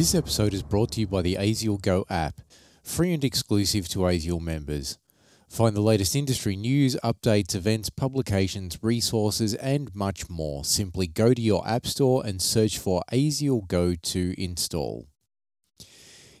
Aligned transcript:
This 0.00 0.14
episode 0.14 0.54
is 0.54 0.62
brought 0.62 0.92
to 0.92 1.00
you 1.00 1.06
by 1.06 1.20
the 1.20 1.34
ASIAL 1.34 1.82
Go 1.82 2.06
app, 2.08 2.40
free 2.82 3.12
and 3.12 3.22
exclusive 3.22 3.86
to 3.88 3.98
ASIAL 3.98 4.40
members. 4.40 4.98
Find 5.46 5.76
the 5.76 5.82
latest 5.82 6.16
industry 6.16 6.56
news, 6.56 6.96
updates, 7.04 7.54
events, 7.54 7.90
publications, 7.90 8.78
resources, 8.80 9.52
and 9.56 9.94
much 9.94 10.30
more. 10.30 10.64
Simply 10.64 11.06
go 11.06 11.34
to 11.34 11.42
your 11.42 11.68
App 11.68 11.86
Store 11.86 12.24
and 12.24 12.40
search 12.40 12.78
for 12.78 13.02
ASIAL 13.12 13.68
Go 13.68 13.94
to 13.94 14.34
install. 14.42 15.06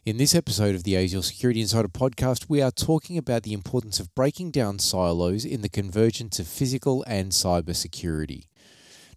In 0.06 0.16
this 0.16 0.34
episode 0.34 0.74
of 0.74 0.84
the 0.84 0.94
ASIAL 0.94 1.22
Security 1.22 1.60
Insider 1.60 1.88
podcast, 1.88 2.46
we 2.48 2.62
are 2.62 2.70
talking 2.70 3.18
about 3.18 3.42
the 3.42 3.52
importance 3.52 4.00
of 4.00 4.14
breaking 4.14 4.52
down 4.52 4.78
silos 4.78 5.44
in 5.44 5.60
the 5.60 5.68
convergence 5.68 6.38
of 6.38 6.46
physical 6.46 7.04
and 7.06 7.30
cyber 7.30 7.76
security. 7.76 8.46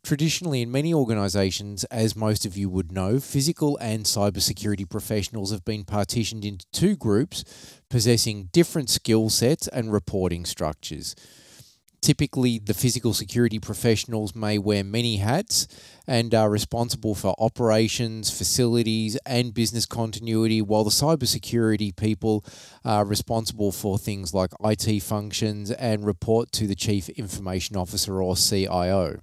Traditionally, 0.04 0.62
in 0.62 0.70
many 0.70 0.94
organizations, 0.94 1.86
as 1.86 2.14
most 2.14 2.46
of 2.46 2.58
you 2.58 2.70
would 2.70 2.92
know, 2.92 3.22
physical 3.22 3.78
and 3.78 4.04
cybersecurity 4.04 4.90
professionals 4.90 5.52
have 5.52 5.64
been 5.64 5.86
partitioned 5.86 6.44
into 6.44 6.66
two 6.74 6.98
groups 6.98 7.46
possessing 7.90 8.50
different 8.52 8.90
skill 8.90 9.30
sets 9.30 9.66
and 9.70 9.94
reporting 9.94 10.44
structures. 10.44 11.16
Typically, 12.02 12.60
the 12.60 12.74
physical 12.74 13.14
security 13.14 13.60
professionals 13.60 14.36
may 14.36 14.58
wear 14.58 14.84
many 14.84 15.18
hats 15.18 15.70
and 16.06 16.36
are 16.36 16.50
responsible 16.50 17.16
for 17.16 17.34
operations, 17.40 18.30
facilities, 18.30 19.18
and 19.26 19.54
business 19.54 19.86
continuity, 19.86 20.62
while 20.62 20.84
the 20.84 20.90
cybersecurity 20.90 21.96
people 21.96 22.44
are 22.84 23.06
responsible 23.06 23.72
for 23.72 23.98
things 23.98 24.34
like 24.34 24.52
IT 24.66 25.02
functions 25.02 25.72
and 25.72 26.06
report 26.06 26.52
to 26.52 26.68
the 26.68 26.76
Chief 26.76 27.08
Information 27.08 27.78
Officer 27.78 28.22
or 28.22 28.36
CIO. 28.36 29.22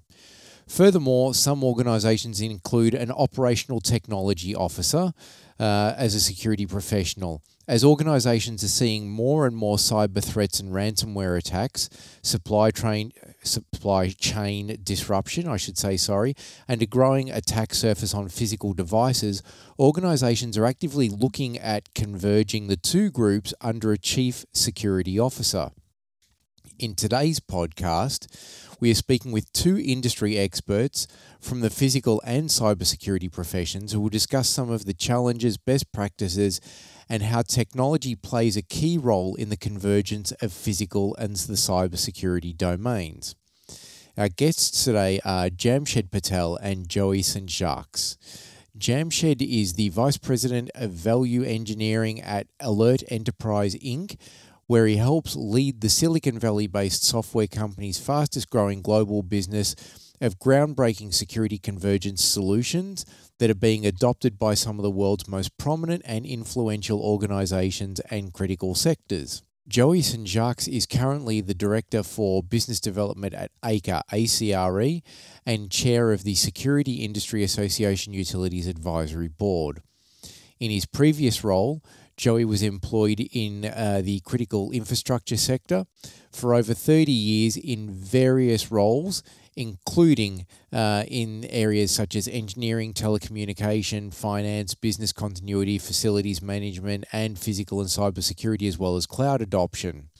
Furthermore, 0.71 1.35
some 1.35 1.65
organizations 1.65 2.41
include 2.41 2.95
an 2.95 3.11
operational 3.11 3.81
technology 3.81 4.55
officer 4.55 5.12
uh, 5.59 5.95
as 5.97 6.15
a 6.15 6.21
security 6.21 6.65
professional. 6.65 7.43
As 7.67 7.83
organizations 7.83 8.62
are 8.62 8.69
seeing 8.69 9.11
more 9.11 9.49
and 9.49 9.57
more 9.57 9.79
cyber 9.79 10.23
threats 10.23 10.61
and 10.61 10.73
ransomware 10.73 11.37
attacks, 11.37 11.91
supply 12.23 12.71
chain 12.71 13.11
supply 13.43 14.11
chain 14.11 14.79
disruption, 14.85 15.49
I 15.49 15.57
should 15.57 15.77
say, 15.77 15.97
sorry, 15.97 16.37
and 16.69 16.81
a 16.81 16.87
growing 16.87 17.33
attack 17.33 17.75
surface 17.75 18.15
on 18.15 18.29
physical 18.29 18.73
devices, 18.73 19.43
organizations 19.77 20.57
are 20.57 20.67
actively 20.67 21.09
looking 21.09 21.59
at 21.59 21.95
converging 21.95 22.69
the 22.69 22.77
two 22.77 23.11
groups 23.11 23.53
under 23.61 23.91
a 23.91 23.99
chief 23.99 24.45
security 24.53 25.19
officer. 25.19 25.73
In 26.79 26.95
today's 26.95 27.41
podcast, 27.41 28.29
we 28.81 28.91
are 28.91 28.95
speaking 28.95 29.31
with 29.31 29.53
two 29.53 29.78
industry 29.78 30.39
experts 30.39 31.06
from 31.39 31.61
the 31.61 31.70
physical 31.70 32.23
and 32.25 32.48
cybersecurity 32.48 33.31
professions 33.31 33.92
who 33.92 34.00
will 34.00 34.09
discuss 34.09 34.48
some 34.48 34.70
of 34.70 34.87
the 34.87 34.95
challenges, 34.95 35.59
best 35.59 35.92
practices, 35.92 36.61
and 37.09 37.22
how 37.25 37.42
technology 37.42 38.14
plays 38.14 38.56
a 38.56 38.62
key 38.62 38.97
role 38.97 39.34
in 39.34 39.50
the 39.50 39.56
convergence 39.56 40.33
of 40.41 40.53
physical 40.53 41.14
and 41.17 41.37
the 41.37 41.55
cybersecurity 41.55 42.56
domains. 42.56 43.34
Our 44.17 44.28
guests 44.28 44.84
today 44.84 45.20
are 45.25 45.48
Jamshed 45.48 46.11
Patel 46.11 46.56
and 46.56 46.89
Joey 46.89 47.22
St. 47.22 47.48
Jacques. 47.50 47.98
Jamshed 48.78 49.42
is 49.42 49.75
the 49.75 49.91
Vice 49.91 50.17
President 50.17 50.70
of 50.75 50.91
Value 50.91 51.42
Engineering 51.42 52.20
at 52.22 52.47
Alert 52.61 53.03
Enterprise 53.09 53.75
Inc., 53.75 54.17
where 54.71 54.87
he 54.87 54.99
helps 54.99 55.35
lead 55.35 55.81
the 55.81 55.89
Silicon 55.89 56.39
Valley 56.39 56.69
based 56.69 57.03
software 57.03 57.49
company's 57.49 57.99
fastest 57.99 58.49
growing 58.51 58.83
global 58.83 59.21
business 59.21 59.75
of 60.21 60.39
groundbreaking 60.39 61.12
security 61.12 61.59
convergence 61.59 62.25
solutions 62.25 63.05
that 63.41 63.50
are 63.50 63.56
being 63.56 63.84
adopted 63.84 64.39
by 64.39 64.55
some 64.55 64.78
of 64.78 64.84
the 64.84 64.91
world's 64.91 65.27
most 65.27 65.59
prominent 65.59 66.03
and 66.05 66.25
influential 66.25 67.00
organizations 67.00 67.99
and 68.12 68.33
critical 68.33 68.77
sectors. 68.77 69.43
Joey 69.67 70.03
St. 70.03 70.28
Jacques 70.28 70.69
is 70.69 70.87
currently 70.87 71.41
the 71.41 71.53
Director 71.53 72.05
for 72.05 72.41
Business 72.41 72.78
Development 72.78 73.34
at 73.34 73.50
ACRE, 73.65 74.03
ACRE, 74.12 75.03
and 75.44 75.73
Chair 75.73 76.12
of 76.12 76.23
the 76.23 76.37
Security 76.37 77.03
Industry 77.03 77.43
Association 77.43 78.12
Utilities 78.12 78.69
Advisory 78.69 79.27
Board. 79.27 79.83
In 80.61 80.71
his 80.71 80.87
previous 80.87 81.43
role, 81.43 81.83
Joey 82.20 82.44
was 82.44 82.62
employed 82.62 83.26
in 83.32 83.64
uh, 83.64 84.03
the 84.04 84.20
critical 84.20 84.72
infrastructure 84.72 85.38
sector 85.38 85.86
for 86.31 86.53
over 86.53 86.75
30 86.75 87.10
years 87.10 87.56
in 87.56 87.88
various 87.88 88.70
roles, 88.70 89.22
including 89.56 90.44
uh, 90.70 91.04
in 91.08 91.47
areas 91.47 91.91
such 91.91 92.14
as 92.14 92.28
engineering, 92.28 92.92
telecommunication, 92.92 94.12
finance, 94.12 94.75
business 94.75 95.14
continuity, 95.14 95.78
facilities 95.78 96.42
management, 96.42 97.06
and 97.10 97.38
physical 97.38 97.81
and 97.81 97.88
cybersecurity, 97.88 98.69
as 98.69 98.76
well 98.76 98.97
as 98.97 99.06
cloud 99.06 99.41
adoption. 99.41 100.10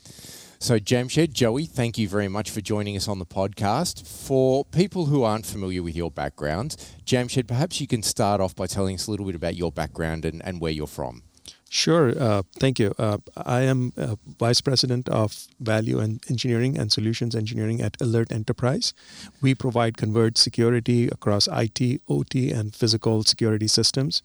So, 0.59 0.79
Jamshed, 0.79 1.35
Joey, 1.35 1.67
thank 1.67 1.99
you 1.99 2.09
very 2.09 2.29
much 2.29 2.49
for 2.49 2.63
joining 2.63 2.97
us 2.97 3.09
on 3.09 3.19
the 3.19 3.27
podcast. 3.27 4.07
For 4.07 4.65
people 4.65 5.05
who 5.05 5.23
aren't 5.23 5.45
familiar 5.45 5.83
with 5.83 5.97
your 5.97 6.11
background, 6.11 6.77
Jamshed, 7.05 7.47
perhaps 7.47 7.79
you 7.79 7.87
can 7.87 8.03
start 8.03 8.41
off 8.41 8.57
by 8.57 8.67
telling 8.67 8.95
us 8.95 9.07
a 9.07 9.11
little 9.11 9.27
bit 9.27 9.35
about 9.35 9.55
your 9.55 9.71
background 9.71 10.25
and, 10.25 10.41
and 10.47 10.63
where 10.63 10.73
you're 10.73 10.87
from. 10.87 11.25
Sure. 11.73 12.13
Uh, 12.21 12.43
thank 12.59 12.81
you. 12.81 12.93
Uh, 12.99 13.19
I 13.37 13.61
am 13.61 13.93
uh, 13.97 14.17
Vice 14.41 14.61
President 14.61 15.09
of 15.09 15.47
Value 15.61 16.01
and 16.01 16.21
Engineering 16.29 16.77
and 16.77 16.91
Solutions 16.91 17.37
Engineering 17.37 17.81
at 17.81 17.97
Alert 18.01 18.33
Enterprise. 18.33 18.93
We 19.41 19.55
provide 19.55 19.97
converged 19.97 20.37
security 20.37 21.07
across 21.07 21.47
IT, 21.47 22.01
OT, 22.09 22.51
and 22.51 22.75
physical 22.75 23.23
security 23.23 23.69
systems. 23.69 24.25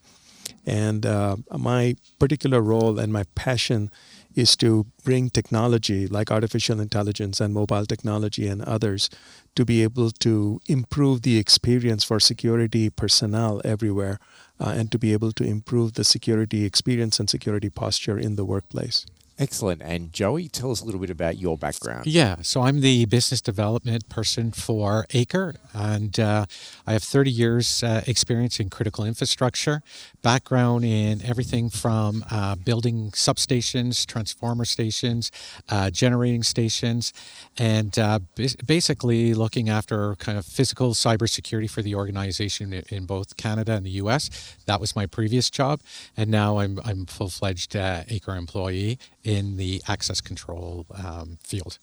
And 0.65 1.05
uh, 1.05 1.37
my 1.55 1.95
particular 2.17 2.61
role 2.61 2.97
and 2.97 3.13
my 3.13 3.25
passion 3.35 3.91
is 4.33 4.55
to 4.57 4.87
bring 5.03 5.29
technology 5.29 6.07
like 6.07 6.31
artificial 6.31 6.79
intelligence 6.79 7.39
and 7.39 7.53
mobile 7.53 7.85
technology 7.85 8.47
and 8.47 8.63
others 8.63 9.07
to 9.55 9.65
be 9.65 9.83
able 9.83 10.11
to 10.11 10.59
improve 10.67 11.21
the 11.21 11.37
experience 11.37 12.03
for 12.03 12.19
security 12.19 12.89
personnel 12.89 13.61
everywhere 13.63 14.19
uh, 14.59 14.73
and 14.75 14.91
to 14.91 14.99
be 14.99 15.13
able 15.13 15.31
to 15.31 15.43
improve 15.43 15.93
the 15.93 16.03
security 16.03 16.65
experience 16.65 17.19
and 17.19 17.29
security 17.29 17.69
posture 17.69 18.17
in 18.17 18.35
the 18.35 18.45
workplace. 18.45 19.05
Excellent. 19.37 19.81
And 19.81 20.13
Joey, 20.13 20.47
tell 20.47 20.71
us 20.71 20.79
a 20.79 20.85
little 20.85 21.01
bit 21.01 21.09
about 21.09 21.37
your 21.37 21.57
background. 21.57 22.07
Yeah, 22.07 22.37
so 22.41 22.61
I'm 22.61 22.79
the 22.79 23.03
business 23.05 23.41
development 23.41 24.07
person 24.07 24.51
for 24.51 25.05
ACRE, 25.13 25.55
and 25.73 26.17
uh, 26.17 26.45
I 26.87 26.93
have 26.93 27.03
30 27.03 27.31
years 27.31 27.83
uh, 27.83 28.01
experience 28.07 28.61
in 28.61 28.69
critical 28.69 29.03
infrastructure, 29.03 29.81
background 30.21 30.85
in 30.85 31.21
everything 31.25 31.69
from 31.69 32.23
uh, 32.31 32.55
building 32.55 33.11
substations, 33.11 34.05
transformer 34.05 34.63
stations, 34.63 35.31
uh, 35.67 35.89
generating 35.89 36.41
stations, 36.41 37.11
and 37.57 37.99
uh, 37.99 38.19
basically 38.65 39.33
looking 39.33 39.69
after 39.69 40.15
kind 40.15 40.37
of 40.37 40.45
physical 40.45 40.93
cybersecurity 40.93 41.69
for 41.69 41.81
the 41.81 41.93
organization 41.93 42.71
in 42.71 43.05
both 43.05 43.35
Canada 43.35 43.73
and 43.73 43.85
the 43.85 43.97
US. 44.01 44.55
That 44.65 44.79
was 44.79 44.95
my 44.95 45.05
previous 45.07 45.49
job, 45.49 45.81
and 46.15 46.31
now 46.31 46.59
I'm, 46.59 46.79
I'm 46.85 47.05
full-fledged 47.05 47.75
uh, 47.75 48.03
ACRE 48.07 48.35
employee 48.35 48.97
in 49.25 49.57
the 49.57 49.81
access 49.87 50.21
control 50.21 50.85
um, 51.03 51.37
field. 51.41 51.79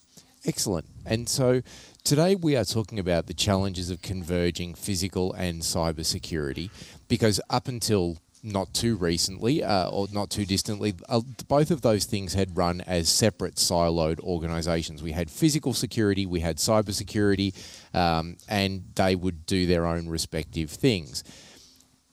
Excellent. 0.47 0.87
And 1.05 1.29
so 1.29 1.63
today 2.03 2.35
we 2.35 2.57
are 2.57 2.65
talking 2.65 2.99
about 2.99 3.27
the 3.27 3.35
challenges 3.35 3.91
of 3.91 4.01
converging 4.01 4.75
physical 4.75 5.33
and 5.35 5.63
cyber 5.63 6.05
security 6.05 6.71
because 7.09 7.41
up 7.51 7.69
until 7.69 8.19
not 8.43 8.75
too 8.75 8.97
recently 8.97 9.63
uh, 9.63 9.89
or 9.89 10.09
not 10.13 10.31
too 10.31 10.45
distantly, 10.45 10.95
uh, 11.09 11.21
both 11.47 11.71
of 11.71 11.83
those 11.83 12.07
things 12.07 12.35
had 12.35 12.57
run 12.57 12.81
as 12.83 13.09
separate 13.09 13.55
siloed 13.55 14.19
organizations. 14.21 15.03
We 15.03 15.13
had 15.13 15.31
physical 15.31 15.73
security, 15.75 16.27
we 16.27 16.41
had 16.41 16.57
cyber 16.57 16.93
security, 16.93 17.55
um, 17.95 18.37
and 18.49 18.83
they 18.97 19.15
would 19.15 19.47
do 19.47 19.67
their 19.67 19.87
own 19.87 20.09
respective 20.09 20.71
things. 20.71 21.23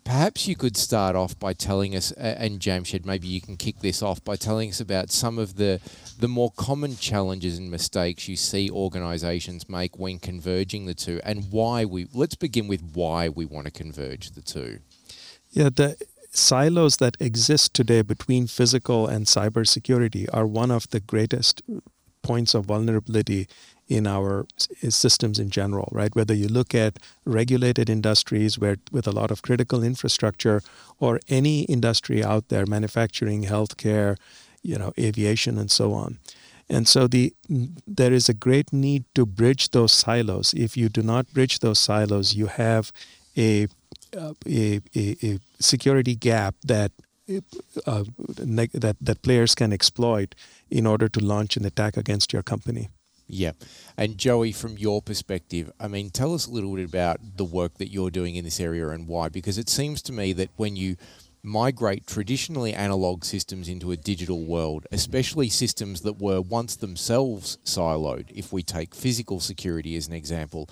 Perhaps 0.09 0.47
you 0.47 0.55
could 0.55 0.75
start 0.75 1.15
off 1.15 1.37
by 1.37 1.53
telling 1.53 1.95
us, 1.95 2.11
and 2.13 2.59
Jamshed, 2.59 3.05
maybe 3.05 3.27
you 3.27 3.39
can 3.39 3.57
kick 3.57 3.81
this 3.81 4.01
off 4.01 4.23
by 4.23 4.35
telling 4.35 4.71
us 4.71 4.79
about 4.79 5.11
some 5.11 5.37
of 5.37 5.57
the 5.57 5.79
the 6.19 6.27
more 6.27 6.51
common 6.57 6.97
challenges 6.97 7.59
and 7.59 7.69
mistakes 7.69 8.27
you 8.27 8.35
see 8.35 8.71
organisations 8.71 9.69
make 9.69 9.99
when 9.99 10.17
converging 10.17 10.87
the 10.87 10.95
two, 10.95 11.21
and 11.23 11.51
why 11.51 11.85
we. 11.85 12.07
Let's 12.11 12.33
begin 12.33 12.67
with 12.67 12.81
why 12.95 13.29
we 13.29 13.45
want 13.45 13.65
to 13.65 13.71
converge 13.71 14.31
the 14.31 14.41
two. 14.41 14.79
Yeah, 15.51 15.69
the 15.69 15.95
silos 16.31 16.97
that 16.97 17.15
exist 17.19 17.75
today 17.75 18.01
between 18.01 18.47
physical 18.47 19.05
and 19.05 19.27
cybersecurity 19.27 20.25
are 20.33 20.47
one 20.47 20.71
of 20.71 20.89
the 20.89 21.01
greatest 21.01 21.61
points 22.23 22.55
of 22.55 22.65
vulnerability 22.65 23.47
in 23.89 24.05
our 24.05 24.45
systems 24.89 25.39
in 25.39 25.49
general, 25.49 25.89
right? 25.91 26.15
Whether 26.15 26.35
you 26.35 26.47
look 26.47 26.75
at 26.75 26.99
regulated 27.25 27.89
industries 27.89 28.59
where 28.59 28.77
with 28.91 29.07
a 29.07 29.11
lot 29.11 29.31
of 29.31 29.41
critical 29.41 29.83
infrastructure 29.83 30.61
or 30.99 31.19
any 31.27 31.63
industry 31.63 32.23
out 32.23 32.49
there, 32.49 32.67
manufacturing, 32.67 33.45
healthcare, 33.45 34.15
you 34.61 34.77
know, 34.77 34.93
aviation 34.97 35.57
and 35.57 35.71
so 35.71 35.93
on. 35.93 36.19
And 36.69 36.87
so 36.87 37.07
the 37.07 37.33
there 37.87 38.13
is 38.13 38.29
a 38.29 38.33
great 38.33 38.71
need 38.71 39.05
to 39.15 39.25
bridge 39.25 39.71
those 39.71 39.91
silos. 39.91 40.53
If 40.53 40.77
you 40.77 40.87
do 40.87 41.01
not 41.01 41.33
bridge 41.33 41.59
those 41.59 41.79
silos, 41.79 42.35
you 42.35 42.45
have 42.45 42.91
a 43.35 43.67
uh, 44.15 44.33
a, 44.45 44.81
a, 44.95 45.15
a, 45.23 45.39
security 45.59 46.15
gap 46.15 46.55
that 46.63 46.91
uh, 47.85 48.03
that 48.27 48.97
that 49.01 49.21
players 49.23 49.55
can 49.55 49.73
exploit 49.73 50.35
in 50.69 50.85
order 50.85 51.07
to 51.09 51.19
launch 51.19 51.57
an 51.57 51.65
attack 51.65 51.97
against 51.97 52.33
your 52.33 52.43
company. 52.43 52.89
Yeah. 53.31 53.51
And 53.95 54.17
Joey, 54.17 54.51
from 54.51 54.77
your 54.77 55.03
perspective, 55.03 55.71
I 55.79 55.87
mean, 55.87 56.09
tell 56.09 56.33
us 56.33 56.47
a 56.47 56.51
little 56.51 56.75
bit 56.75 56.89
about 56.89 57.19
the 57.37 57.45
work 57.45 57.77
that 57.77 57.91
you're 57.91 58.09
doing 58.09 58.35
in 58.35 58.43
this 58.43 58.59
area 58.59 58.89
and 58.89 59.07
why. 59.07 59.29
Because 59.29 59.59
it 59.59 59.69
seems 59.69 60.01
to 60.03 60.11
me 60.11 60.33
that 60.33 60.49
when 60.57 60.75
you 60.75 60.97
migrate 61.43 62.07
traditionally 62.07 62.73
analog 62.73 63.23
systems 63.23 63.69
into 63.69 63.91
a 63.91 63.97
digital 63.97 64.43
world, 64.43 64.87
especially 64.91 65.47
systems 65.47 66.01
that 66.01 66.19
were 66.19 66.41
once 66.41 66.75
themselves 66.75 67.59
siloed, 67.63 68.31
if 68.33 68.51
we 68.51 68.63
take 68.63 68.95
physical 68.95 69.39
security 69.39 69.95
as 69.95 70.07
an 70.07 70.13
example, 70.13 70.67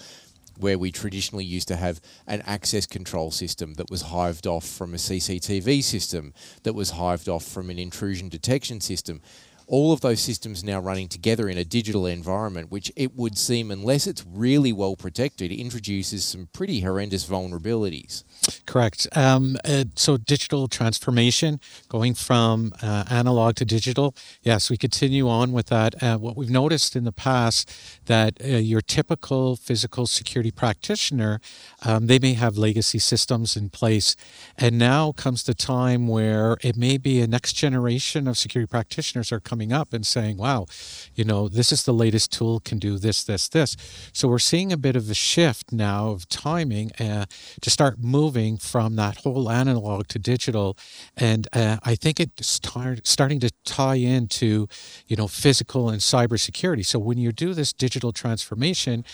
where 0.59 0.79
we 0.79 0.91
traditionally 0.91 1.45
used 1.45 1.67
to 1.67 1.75
have 1.75 2.01
an 2.25 2.41
access 2.47 2.87
control 2.87 3.29
system 3.29 3.75
that 3.75 3.91
was 3.91 4.01
hived 4.01 4.47
off 4.47 4.65
from 4.65 4.95
a 4.95 4.97
CCTV 4.97 5.83
system, 5.83 6.33
that 6.63 6.73
was 6.73 6.89
hived 6.89 7.29
off 7.29 7.45
from 7.45 7.69
an 7.69 7.77
intrusion 7.77 8.29
detection 8.29 8.81
system 8.81 9.21
all 9.67 9.91
of 9.91 10.01
those 10.01 10.21
systems 10.21 10.63
now 10.63 10.79
running 10.79 11.09
together 11.09 11.49
in 11.49 11.57
a 11.57 11.65
digital 11.65 12.05
environment, 12.05 12.71
which 12.71 12.91
it 12.95 13.15
would 13.15 13.37
seem, 13.37 13.69
unless 13.69 14.07
it's 14.07 14.25
really 14.25 14.71
well 14.71 14.95
protected, 14.95 15.51
introduces 15.51 16.23
some 16.23 16.47
pretty 16.53 16.81
horrendous 16.81 17.27
vulnerabilities. 17.27 18.23
Correct. 18.65 19.07
Um, 19.15 19.57
uh, 19.65 19.85
so 19.95 20.17
digital 20.17 20.67
transformation, 20.67 21.59
going 21.89 22.13
from 22.13 22.73
uh, 22.81 23.03
analog 23.09 23.55
to 23.55 23.65
digital. 23.65 24.15
Yes, 24.41 24.69
we 24.69 24.77
continue 24.77 25.27
on 25.27 25.51
with 25.51 25.67
that. 25.67 26.01
Uh, 26.01 26.17
what 26.17 26.37
we've 26.37 26.49
noticed 26.49 26.95
in 26.95 27.03
the 27.03 27.11
past 27.11 27.71
that 28.05 28.41
uh, 28.41 28.47
your 28.47 28.81
typical 28.81 29.55
physical 29.57 30.07
security 30.07 30.51
practitioner, 30.51 31.41
um, 31.83 32.07
they 32.07 32.19
may 32.19 32.33
have 32.33 32.57
legacy 32.57 32.99
systems 32.99 33.57
in 33.57 33.69
place, 33.69 34.15
and 34.57 34.77
now 34.77 35.11
comes 35.11 35.43
the 35.43 35.53
time 35.53 36.07
where 36.07 36.57
it 36.61 36.77
may 36.77 36.97
be 36.97 37.19
a 37.19 37.27
next 37.27 37.53
generation 37.53 38.27
of 38.27 38.37
security 38.37 38.69
practitioners 38.69 39.31
are 39.31 39.39
coming 39.39 39.56
coming 39.57 39.73
up 39.73 39.91
and 39.91 40.05
saying, 40.05 40.37
wow, 40.37 40.67
you 41.15 41.23
know, 41.23 41.47
this 41.47 41.71
is 41.71 41.81
the 41.81 41.91
latest 41.91 42.31
tool, 42.31 42.59
can 42.59 42.77
do 42.77 42.99
this, 42.99 43.23
this, 43.23 43.49
this. 43.49 43.75
So 44.13 44.27
we're 44.27 44.37
seeing 44.37 44.71
a 44.71 44.77
bit 44.77 44.95
of 44.95 45.09
a 45.09 45.15
shift 45.15 45.71
now 45.71 46.09
of 46.09 46.29
timing 46.29 46.91
uh, 46.99 47.25
to 47.61 47.69
start 47.71 47.97
moving 47.97 48.57
from 48.57 48.97
that 48.97 49.17
whole 49.23 49.49
analog 49.49 50.09
to 50.09 50.19
digital. 50.19 50.77
And 51.15 51.47
uh, 51.53 51.77
I 51.83 51.95
think 51.95 52.19
it's 52.19 52.45
start, 52.45 53.07
starting 53.07 53.39
to 53.39 53.49
tie 53.65 53.95
into, 53.95 54.67
you 55.07 55.15
know, 55.15 55.27
physical 55.27 55.89
and 55.89 56.01
cybersecurity. 56.01 56.85
So 56.85 56.99
when 56.99 57.17
you 57.17 57.31
do 57.31 57.55
this 57.55 57.73
digital 57.73 58.11
transformation, 58.11 59.05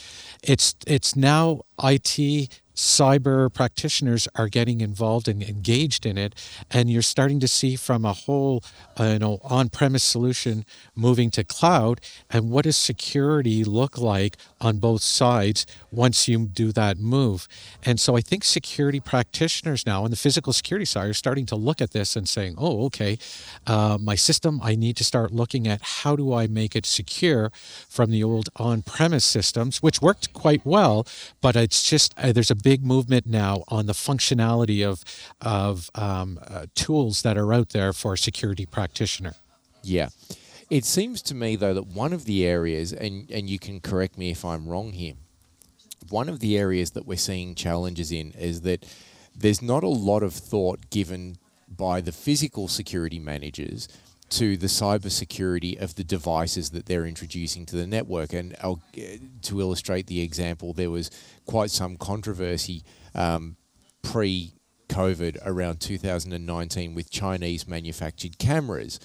it's 0.43 0.75
it's 0.85 1.15
now 1.15 1.61
IT 1.81 2.19
cyber 2.75 3.53
practitioners 3.53 4.27
are 4.35 4.47
getting 4.47 4.81
involved 4.81 5.27
and 5.27 5.43
engaged 5.43 6.05
in 6.05 6.17
it 6.17 6.33
and 6.71 6.89
you're 6.89 7.01
starting 7.01 7.39
to 7.39 7.47
see 7.47 7.75
from 7.75 8.03
a 8.03 8.13
whole 8.13 8.63
uh, 8.99 9.03
you 9.03 9.19
know 9.19 9.39
on-premise 9.43 10.03
solution 10.03 10.65
moving 10.95 11.29
to 11.29 11.43
cloud 11.43 12.01
and 12.29 12.49
what 12.49 12.63
does 12.63 12.77
security 12.77 13.63
look 13.63 13.97
like 13.97 14.37
on 14.59 14.77
both 14.77 15.01
sides 15.01 15.65
once 15.91 16.27
you 16.27 16.47
do 16.47 16.71
that 16.71 16.97
move? 16.97 17.47
And 17.85 17.99
so 17.99 18.15
i 18.15 18.21
think 18.21 18.43
security 18.43 18.99
practitioners 18.99 19.85
now 19.85 20.03
on 20.03 20.09
the 20.09 20.17
physical 20.17 20.53
security 20.53 20.85
side 20.85 21.09
are 21.09 21.13
starting 21.13 21.45
to 21.47 21.55
look 21.55 21.81
at 21.81 21.91
this 21.91 22.15
and 22.15 22.27
saying 22.27 22.55
oh 22.57 22.85
okay 22.85 23.17
uh, 23.67 23.97
my 24.01 24.15
system 24.15 24.59
i 24.63 24.75
need 24.75 24.95
to 24.97 25.03
start 25.03 25.31
looking 25.31 25.67
at 25.67 25.81
how 25.81 26.15
do 26.15 26.33
i 26.33 26.47
make 26.47 26.75
it 26.75 26.85
secure 26.85 27.51
from 27.89 28.09
the 28.09 28.23
old 28.23 28.49
on-premise 28.55 29.25
systems 29.25 29.81
which 29.81 30.01
worked 30.01 30.33
quite 30.33 30.65
well 30.65 31.05
but 31.41 31.55
it's 31.55 31.87
just 31.89 32.13
uh, 32.17 32.31
there's 32.31 32.51
a 32.51 32.55
big 32.63 32.83
movement 32.83 33.27
now 33.27 33.63
on 33.67 33.85
the 33.85 33.93
functionality 33.93 34.83
of 34.83 35.03
of 35.41 35.91
um, 35.93 36.39
uh, 36.47 36.65
tools 36.73 37.21
that 37.21 37.37
are 37.37 37.53
out 37.53 37.69
there 37.69 37.93
for 37.93 38.13
a 38.13 38.17
security 38.17 38.65
practitioner. 38.65 39.33
Yeah. 39.83 40.09
It 40.69 40.85
seems 40.85 41.21
to 41.23 41.35
me 41.35 41.55
though 41.55 41.75
that 41.75 41.87
one 41.87 42.13
of 42.13 42.25
the 42.25 42.45
areas, 42.45 42.93
and, 42.93 43.29
and 43.29 43.49
you 43.49 43.59
can 43.59 43.79
correct 43.79 44.17
me 44.17 44.31
if 44.31 44.43
I'm 44.43 44.67
wrong 44.67 44.93
here, 44.93 45.13
one 46.09 46.29
of 46.29 46.39
the 46.39 46.57
areas 46.57 46.91
that 46.91 47.05
we're 47.05 47.17
seeing 47.17 47.53
challenges 47.53 48.11
in 48.11 48.31
is 48.31 48.61
that 48.61 48.85
there's 49.35 49.61
not 49.61 49.83
a 49.83 49.87
lot 49.87 50.23
of 50.23 50.33
thought 50.33 50.89
given 50.89 51.37
by 51.67 52.01
the 52.01 52.11
physical 52.11 52.67
security 52.67 53.19
managers 53.19 53.87
to 54.33 54.57
the 54.57 54.67
cybersecurity 54.67 55.79
of 55.79 55.93
the 55.93 56.03
devices 56.03 56.71
that 56.71 56.87
they're 56.87 57.05
introducing 57.05 57.65
to 57.67 57.75
the 57.75 57.85
network. 57.85 58.33
And 58.33 58.55
I'll, 58.61 58.81
to 59.43 59.61
illustrate 59.61 60.07
the 60.07 60.21
example, 60.21 60.73
there 60.73 60.89
was 60.89 61.11
quite 61.45 61.69
some 61.69 61.97
controversy 61.97 62.83
um, 63.13 63.57
pre 64.01 64.53
COVID 64.89 65.37
around 65.45 65.79
2019 65.81 66.95
with 66.95 67.11
Chinese 67.11 67.67
manufactured 67.67 68.37
cameras 68.39 68.99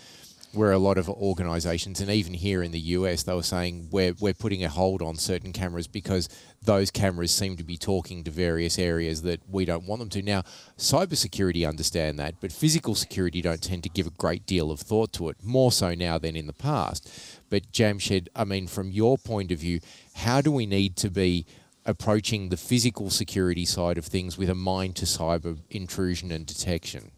where 0.52 0.72
a 0.72 0.78
lot 0.78 0.98
of 0.98 1.08
organizations 1.08 2.00
and 2.00 2.10
even 2.10 2.34
here 2.34 2.62
in 2.62 2.72
the 2.72 2.80
US 2.80 3.22
they 3.22 3.34
were 3.34 3.42
saying 3.42 3.88
we're 3.90 4.14
we're 4.18 4.34
putting 4.34 4.64
a 4.64 4.68
hold 4.68 5.02
on 5.02 5.16
certain 5.16 5.52
cameras 5.52 5.86
because 5.86 6.28
those 6.62 6.90
cameras 6.90 7.30
seem 7.30 7.56
to 7.56 7.64
be 7.64 7.76
talking 7.76 8.24
to 8.24 8.30
various 8.30 8.78
areas 8.78 9.22
that 9.22 9.40
we 9.48 9.64
don't 9.64 9.86
want 9.86 10.00
them 10.00 10.08
to. 10.10 10.22
Now, 10.22 10.42
cybersecurity 10.76 11.68
understand 11.68 12.18
that, 12.18 12.40
but 12.40 12.52
physical 12.52 12.94
security 12.94 13.40
don't 13.40 13.62
tend 13.62 13.84
to 13.84 13.88
give 13.88 14.06
a 14.06 14.10
great 14.10 14.44
deal 14.46 14.70
of 14.70 14.80
thought 14.80 15.12
to 15.14 15.28
it, 15.28 15.36
more 15.42 15.70
so 15.70 15.94
now 15.94 16.18
than 16.18 16.36
in 16.36 16.46
the 16.46 16.52
past. 16.52 17.08
But 17.48 17.70
Jamshed, 17.72 18.28
I 18.34 18.44
mean 18.44 18.66
from 18.66 18.90
your 18.90 19.18
point 19.18 19.52
of 19.52 19.58
view, 19.58 19.80
how 20.14 20.40
do 20.40 20.50
we 20.50 20.66
need 20.66 20.96
to 20.96 21.10
be 21.10 21.46
approaching 21.86 22.48
the 22.48 22.56
physical 22.56 23.08
security 23.08 23.64
side 23.64 23.96
of 23.96 24.04
things 24.04 24.36
with 24.36 24.50
a 24.50 24.54
mind 24.54 24.96
to 24.96 25.06
cyber 25.06 25.58
intrusion 25.70 26.32
and 26.32 26.44
detection? 26.44 27.12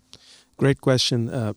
Great 0.60 0.80
question. 0.82 1.30
Uh, 1.30 1.54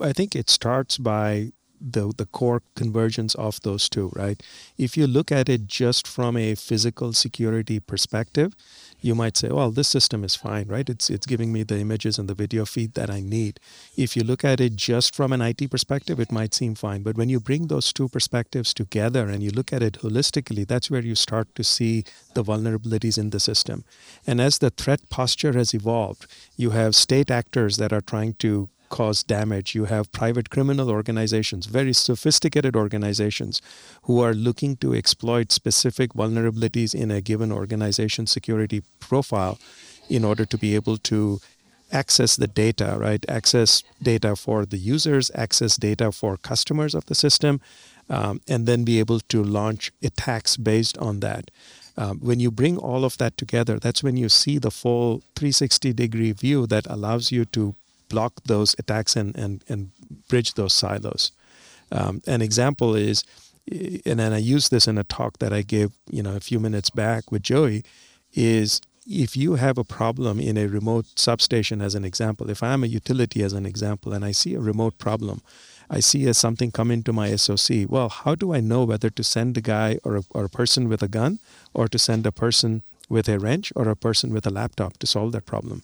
I 0.00 0.12
think 0.12 0.34
it 0.34 0.50
starts 0.50 0.98
by 0.98 1.52
the 1.80 2.12
the 2.16 2.26
core 2.26 2.62
convergence 2.74 3.34
of 3.36 3.60
those 3.62 3.88
two, 3.88 4.10
right? 4.16 4.42
If 4.76 4.96
you 4.96 5.06
look 5.06 5.30
at 5.32 5.48
it 5.48 5.66
just 5.68 6.06
from 6.08 6.36
a 6.36 6.54
physical 6.56 7.12
security 7.12 7.78
perspective, 7.80 8.54
you 9.02 9.14
might 9.14 9.36
say, 9.36 9.48
well, 9.48 9.70
this 9.70 9.88
system 9.88 10.24
is 10.24 10.36
fine, 10.36 10.68
right? 10.68 10.88
It's 10.88 11.10
it's 11.10 11.26
giving 11.26 11.52
me 11.52 11.64
the 11.64 11.78
images 11.78 12.18
and 12.18 12.28
the 12.28 12.34
video 12.34 12.64
feed 12.64 12.94
that 12.94 13.10
I 13.10 13.20
need. 13.20 13.60
If 13.96 14.16
you 14.16 14.22
look 14.22 14.44
at 14.44 14.60
it 14.60 14.76
just 14.76 15.14
from 15.14 15.32
an 15.32 15.42
IT 15.42 15.70
perspective, 15.70 16.20
it 16.20 16.32
might 16.32 16.54
seem 16.54 16.74
fine. 16.74 17.02
But 17.02 17.16
when 17.16 17.28
you 17.28 17.40
bring 17.40 17.66
those 17.66 17.92
two 17.92 18.08
perspectives 18.08 18.72
together 18.72 19.28
and 19.28 19.42
you 19.42 19.50
look 19.50 19.72
at 19.72 19.82
it 19.82 19.98
holistically, 20.02 20.66
that's 20.66 20.90
where 20.90 21.02
you 21.02 21.14
start 21.14 21.54
to 21.56 21.64
see 21.64 22.04
the 22.34 22.44
vulnerabilities 22.44 23.18
in 23.18 23.30
the 23.30 23.40
system. 23.40 23.84
And 24.26 24.40
as 24.40 24.58
the 24.58 24.70
threat 24.70 25.08
posture 25.10 25.52
has 25.52 25.74
evolved, 25.74 26.26
you 26.56 26.70
have 26.70 26.94
state 26.94 27.30
actors 27.30 27.76
that 27.78 27.92
are 27.92 28.00
trying 28.00 28.34
to 28.34 28.68
cause 28.92 29.22
damage. 29.24 29.74
You 29.74 29.86
have 29.86 30.12
private 30.12 30.50
criminal 30.50 30.90
organizations, 30.90 31.66
very 31.66 31.94
sophisticated 31.94 32.76
organizations, 32.76 33.62
who 34.02 34.20
are 34.20 34.34
looking 34.34 34.76
to 34.76 34.94
exploit 34.94 35.50
specific 35.50 36.12
vulnerabilities 36.12 36.94
in 36.94 37.10
a 37.10 37.20
given 37.20 37.50
organization 37.50 38.26
security 38.26 38.82
profile 39.00 39.58
in 40.08 40.24
order 40.24 40.44
to 40.44 40.58
be 40.58 40.74
able 40.74 40.98
to 40.98 41.40
access 41.90 42.36
the 42.36 42.46
data, 42.46 42.96
right? 42.98 43.24
Access 43.28 43.82
data 44.02 44.36
for 44.36 44.66
the 44.66 44.78
users, 44.78 45.30
access 45.34 45.76
data 45.76 46.12
for 46.12 46.36
customers 46.36 46.94
of 46.94 47.06
the 47.06 47.14
system, 47.14 47.60
um, 48.10 48.40
and 48.46 48.66
then 48.66 48.84
be 48.84 48.98
able 48.98 49.20
to 49.20 49.42
launch 49.42 49.90
attacks 50.02 50.56
based 50.56 50.98
on 50.98 51.20
that. 51.20 51.50
Um, 51.96 52.20
when 52.20 52.40
you 52.40 52.50
bring 52.50 52.78
all 52.78 53.04
of 53.04 53.18
that 53.18 53.36
together, 53.36 53.78
that's 53.78 54.02
when 54.02 54.16
you 54.16 54.28
see 54.28 54.58
the 54.58 54.70
full 54.70 55.22
360 55.36 55.92
degree 55.92 56.32
view 56.32 56.66
that 56.66 56.86
allows 56.88 57.30
you 57.30 57.44
to 57.56 57.74
block 58.12 58.32
those 58.44 58.70
attacks 58.78 59.16
and, 59.16 59.30
and, 59.42 59.64
and 59.70 59.90
bridge 60.28 60.50
those 60.54 60.74
silos. 60.82 61.32
Um, 61.98 62.14
an 62.26 62.42
example 62.48 62.90
is, 62.94 63.24
and 64.08 64.18
then 64.20 64.32
I 64.32 64.38
used 64.54 64.70
this 64.70 64.86
in 64.86 64.98
a 64.98 65.04
talk 65.04 65.38
that 65.38 65.52
I 65.52 65.62
gave, 65.62 65.90
you 66.16 66.22
know, 66.22 66.36
a 66.36 66.46
few 66.50 66.60
minutes 66.60 66.90
back 66.90 67.22
with 67.32 67.42
Joey, 67.42 67.82
is 68.34 68.80
if 69.06 69.36
you 69.36 69.56
have 69.56 69.78
a 69.78 69.84
problem 69.84 70.40
in 70.40 70.56
a 70.56 70.66
remote 70.66 71.06
substation, 71.16 71.80
as 71.80 71.94
an 71.94 72.04
example, 72.04 72.50
if 72.50 72.62
I'm 72.62 72.84
a 72.84 72.94
utility 73.00 73.42
as 73.42 73.52
an 73.52 73.66
example, 73.66 74.12
and 74.12 74.24
I 74.24 74.32
see 74.32 74.54
a 74.54 74.60
remote 74.60 74.96
problem, 74.98 75.40
I 75.90 76.00
see 76.00 76.26
a, 76.26 76.34
something 76.34 76.70
come 76.70 76.90
into 76.90 77.12
my 77.12 77.36
SOC. 77.36 77.70
Well, 77.88 78.08
how 78.08 78.34
do 78.34 78.54
I 78.54 78.60
know 78.60 78.84
whether 78.84 79.10
to 79.10 79.24
send 79.24 79.58
a 79.58 79.60
guy 79.60 79.98
or 80.04 80.16
a, 80.16 80.22
or 80.30 80.44
a 80.44 80.54
person 80.60 80.88
with 80.88 81.02
a 81.02 81.08
gun, 81.08 81.38
or 81.74 81.88
to 81.88 81.98
send 81.98 82.26
a 82.26 82.32
person 82.32 82.82
with 83.08 83.28
a 83.28 83.38
wrench, 83.38 83.72
or 83.76 83.88
a 83.88 83.96
person 83.96 84.32
with 84.32 84.46
a 84.46 84.54
laptop 84.60 84.92
to 84.98 85.06
solve 85.06 85.32
that 85.32 85.46
problem? 85.46 85.82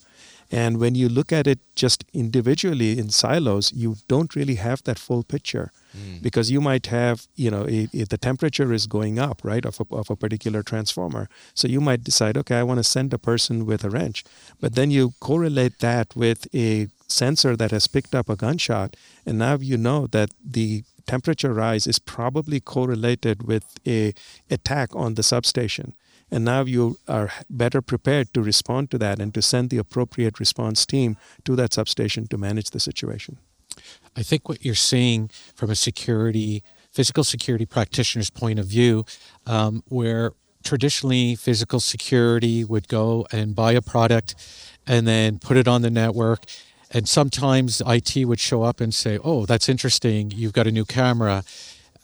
And 0.51 0.79
when 0.79 0.95
you 0.95 1.09
look 1.09 1.31
at 1.31 1.45
it 1.45 1.59
just 1.75 2.03
individually 2.13 2.97
in 2.97 3.09
silos, 3.09 3.71
you 3.71 3.97
don't 4.07 4.35
really 4.35 4.55
have 4.55 4.83
that 4.83 4.97
full 4.97 5.23
picture 5.23 5.71
mm. 5.95 6.21
because 6.23 6.49
you 6.49 6.59
might 6.59 6.87
have, 6.87 7.27
you 7.35 7.51
know, 7.51 7.65
a, 7.67 7.87
a, 7.93 8.05
the 8.05 8.17
temperature 8.17 8.73
is 8.73 8.87
going 8.87 9.19
up, 9.19 9.43
right, 9.43 9.63
of 9.63 9.79
a, 9.79 9.95
of 9.95 10.09
a 10.09 10.15
particular 10.15 10.63
transformer. 10.63 11.29
So 11.53 11.67
you 11.67 11.79
might 11.79 12.03
decide, 12.03 12.35
okay, 12.37 12.55
I 12.55 12.63
want 12.63 12.79
to 12.79 12.83
send 12.83 13.13
a 13.13 13.19
person 13.19 13.65
with 13.65 13.83
a 13.83 13.89
wrench. 13.91 14.23
But 14.59 14.73
then 14.73 14.89
you 14.89 15.13
correlate 15.19 15.79
that 15.79 16.15
with 16.15 16.47
a 16.53 16.87
sensor 17.07 17.55
that 17.55 17.71
has 17.71 17.87
picked 17.87 18.15
up 18.15 18.27
a 18.27 18.35
gunshot. 18.35 18.95
And 19.25 19.37
now 19.37 19.55
you 19.55 19.77
know 19.77 20.07
that 20.07 20.31
the 20.43 20.83
temperature 21.05 21.53
rise 21.53 21.85
is 21.85 21.99
probably 21.99 22.59
correlated 22.59 23.47
with 23.47 23.65
a 23.85 24.13
attack 24.49 24.95
on 24.95 25.15
the 25.15 25.23
substation 25.23 25.95
And 26.31 26.45
now 26.45 26.61
you 26.61 26.97
are 27.07 27.31
better 27.49 27.81
prepared 27.81 28.33
to 28.33 28.41
respond 28.41 28.91
to 28.91 28.97
that 28.99 29.19
and 29.19 29.33
to 29.33 29.41
send 29.41 29.69
the 29.69 29.77
appropriate 29.77 30.39
response 30.39 30.85
team 30.85 31.17
to 31.45 31.55
that 31.55 31.73
substation 31.73 32.27
to 32.27 32.37
manage 32.37 32.69
the 32.69 32.79
situation. 32.79 33.37
I 34.15 34.23
think 34.23 34.49
what 34.49 34.63
you're 34.63 34.75
seeing 34.75 35.29
from 35.55 35.69
a 35.69 35.75
security, 35.75 36.63
physical 36.91 37.23
security 37.23 37.65
practitioner's 37.65 38.29
point 38.29 38.59
of 38.59 38.65
view, 38.65 39.05
um, 39.45 39.83
where 39.87 40.33
traditionally 40.63 41.35
physical 41.35 41.79
security 41.79 42.63
would 42.63 42.87
go 42.87 43.25
and 43.31 43.55
buy 43.55 43.71
a 43.71 43.81
product 43.81 44.35
and 44.85 45.07
then 45.07 45.39
put 45.39 45.57
it 45.57 45.67
on 45.67 45.81
the 45.81 45.89
network. 45.89 46.43
And 46.91 47.07
sometimes 47.07 47.81
IT 47.85 48.25
would 48.25 48.39
show 48.39 48.63
up 48.63 48.81
and 48.81 48.93
say, 48.93 49.19
Oh, 49.23 49.45
that's 49.45 49.69
interesting. 49.69 50.31
You've 50.31 50.53
got 50.53 50.67
a 50.67 50.71
new 50.71 50.85
camera 50.85 51.43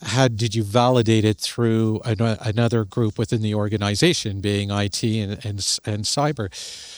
had 0.01 0.37
did 0.37 0.53
you 0.53 0.63
validate 0.63 1.25
it 1.25 1.39
through 1.39 2.01
an, 2.05 2.21
another 2.21 2.83
group 2.85 3.17
within 3.17 3.41
the 3.41 3.55
organization, 3.55 4.41
being 4.41 4.69
IT 4.69 5.03
and, 5.03 5.33
and, 5.45 5.79
and 5.85 6.03
cyber? 6.03 6.49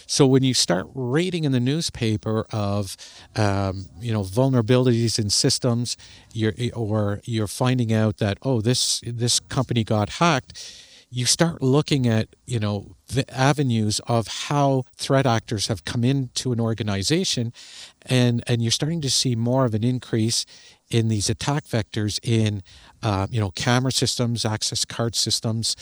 So 0.09 0.25
when 0.25 0.43
you 0.43 0.53
start 0.53 0.87
reading 0.93 1.43
in 1.43 1.51
the 1.51 1.59
newspaper 1.59 2.45
of 2.51 2.97
um, 3.35 3.85
you 3.99 4.11
know 4.11 4.21
vulnerabilities 4.21 5.19
in 5.19 5.29
systems, 5.29 5.97
you're, 6.33 6.53
or 6.73 7.21
you're 7.23 7.47
finding 7.47 7.93
out 7.93 8.17
that 8.17 8.37
oh 8.41 8.61
this 8.61 9.01
this 9.05 9.39
company 9.39 9.83
got 9.83 10.09
hacked 10.09 10.83
you 11.09 11.25
start 11.25 11.61
looking 11.61 12.07
at 12.07 12.27
you 12.45 12.59
know 12.59 12.95
the 13.07 13.29
avenues 13.33 14.01
of 14.07 14.27
how 14.27 14.83
threat 14.97 15.25
actors 15.25 15.67
have 15.67 15.85
come 15.85 16.03
into 16.03 16.51
an 16.51 16.59
organization 16.59 17.53
and 18.05 18.43
and 18.47 18.61
you're 18.61 18.71
starting 18.71 19.01
to 19.01 19.09
see 19.09 19.35
more 19.35 19.65
of 19.65 19.73
an 19.73 19.83
increase 19.83 20.45
in 20.89 21.07
these 21.07 21.29
attack 21.29 21.65
vectors 21.65 22.19
in 22.23 22.63
uh, 23.03 23.27
you 23.29 23.39
know 23.39 23.51
camera 23.51 23.91
systems 23.91 24.45
access 24.45 24.85
card 24.85 25.15
systems 25.15 25.75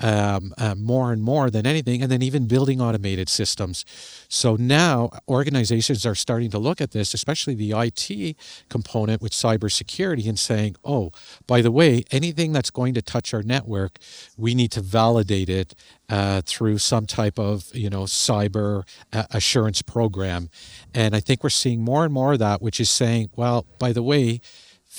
um, 0.00 0.54
uh, 0.56 0.74
more 0.74 1.12
and 1.12 1.22
more 1.22 1.50
than 1.50 1.66
anything 1.66 2.02
and 2.02 2.10
then 2.10 2.22
even 2.22 2.46
building 2.46 2.80
automated 2.80 3.28
systems. 3.28 3.84
So 4.28 4.56
now 4.56 5.10
organizations 5.28 6.06
are 6.06 6.14
starting 6.14 6.50
to 6.50 6.58
look 6.58 6.80
at 6.80 6.92
this 6.92 7.14
especially 7.14 7.54
the 7.54 7.72
IT 7.76 8.36
component 8.68 9.20
with 9.20 9.32
cybersecurity 9.32 10.28
and 10.28 10.38
saying 10.38 10.76
oh 10.84 11.10
by 11.46 11.60
the 11.60 11.70
way 11.70 12.04
anything 12.10 12.52
that's 12.52 12.70
going 12.70 12.94
to 12.94 13.02
touch 13.02 13.34
our 13.34 13.42
network 13.42 13.98
we 14.36 14.54
need 14.54 14.70
to 14.72 14.80
validate 14.80 15.48
it 15.48 15.74
uh, 16.08 16.42
through 16.44 16.78
some 16.78 17.06
type 17.06 17.38
of 17.38 17.74
you 17.74 17.90
know 17.90 18.02
cyber 18.02 18.84
uh, 19.12 19.24
assurance 19.30 19.82
program. 19.82 20.50
And 20.94 21.14
i 21.14 21.20
think 21.20 21.42
we're 21.42 21.50
seeing 21.50 21.82
more 21.82 22.04
and 22.04 22.12
more 22.12 22.32
of 22.34 22.38
that 22.38 22.62
which 22.62 22.80
is 22.80 22.90
saying 22.90 23.30
well 23.36 23.66
by 23.78 23.92
the 23.92 24.02
way 24.02 24.40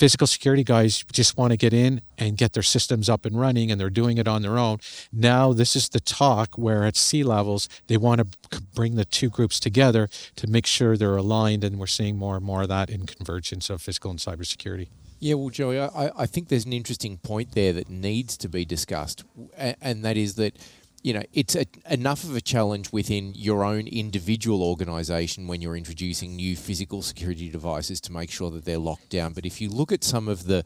physical 0.02 0.26
security 0.26 0.64
guys 0.64 1.04
just 1.12 1.36
want 1.36 1.52
to 1.52 1.56
get 1.56 1.72
in 1.72 2.02
and 2.18 2.36
get 2.36 2.54
their 2.54 2.62
systems 2.64 3.08
up 3.08 3.24
and 3.24 3.38
running 3.38 3.70
and 3.70 3.80
they're 3.80 3.88
doing 3.88 4.18
it 4.18 4.26
on 4.26 4.42
their 4.42 4.58
own. 4.58 4.80
Now 5.12 5.52
this 5.52 5.76
is 5.76 5.90
the 5.90 6.00
talk 6.00 6.58
where 6.58 6.82
at 6.84 6.96
C-levels 6.96 7.68
they 7.86 7.96
want 7.96 8.18
to 8.18 8.60
bring 8.74 8.96
the 8.96 9.04
two 9.04 9.30
groups 9.30 9.60
together 9.60 10.08
to 10.34 10.48
make 10.48 10.66
sure 10.66 10.96
they're 10.96 11.16
aligned 11.16 11.62
and 11.62 11.78
we're 11.78 11.86
seeing 11.86 12.16
more 12.16 12.34
and 12.34 12.44
more 12.44 12.62
of 12.62 12.68
that 12.68 12.90
in 12.90 13.06
convergence 13.06 13.70
of 13.70 13.80
physical 13.80 14.10
and 14.10 14.18
cybersecurity 14.18 14.88
yeah, 15.20 15.34
well, 15.34 15.50
Joey, 15.50 15.78
I, 15.78 16.10
I 16.16 16.26
think 16.26 16.48
there's 16.48 16.64
an 16.64 16.72
interesting 16.72 17.16
point 17.16 17.52
there 17.52 17.72
that 17.74 17.88
needs 17.88 18.36
to 18.38 18.48
be 18.48 18.64
discussed, 18.64 19.22
and 19.56 20.04
that 20.04 20.16
is 20.16 20.34
that 20.34 20.56
you 21.02 21.12
know, 21.12 21.22
it's 21.32 21.56
a, 21.56 21.66
enough 21.90 22.22
of 22.22 22.36
a 22.36 22.40
challenge 22.40 22.92
within 22.92 23.32
your 23.34 23.64
own 23.64 23.88
individual 23.88 24.62
organization 24.62 25.48
when 25.48 25.60
you're 25.60 25.76
introducing 25.76 26.36
new 26.36 26.56
physical 26.56 27.02
security 27.02 27.48
devices 27.50 28.00
to 28.02 28.12
make 28.12 28.30
sure 28.30 28.50
that 28.50 28.64
they're 28.64 28.78
locked 28.78 29.10
down. 29.10 29.32
But 29.32 29.44
if 29.44 29.60
you 29.60 29.68
look 29.68 29.92
at 29.92 30.04
some 30.04 30.28
of 30.28 30.44
the 30.44 30.64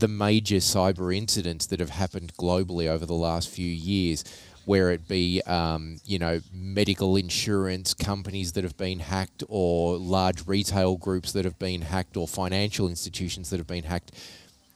the 0.00 0.08
major 0.08 0.56
cyber 0.56 1.16
incidents 1.16 1.66
that 1.66 1.78
have 1.78 1.90
happened 1.90 2.32
globally 2.36 2.88
over 2.88 3.06
the 3.06 3.14
last 3.14 3.48
few 3.48 3.68
years, 3.68 4.24
where 4.64 4.90
it 4.90 5.06
be 5.06 5.40
um, 5.46 5.98
you 6.04 6.18
know 6.18 6.40
medical 6.52 7.16
insurance 7.16 7.94
companies 7.94 8.52
that 8.52 8.64
have 8.64 8.76
been 8.76 9.00
hacked, 9.00 9.42
or 9.48 9.96
large 9.96 10.46
retail 10.46 10.96
groups 10.96 11.32
that 11.32 11.44
have 11.44 11.58
been 11.58 11.82
hacked, 11.82 12.16
or 12.16 12.28
financial 12.28 12.88
institutions 12.88 13.50
that 13.50 13.58
have 13.58 13.66
been 13.66 13.84
hacked, 13.84 14.12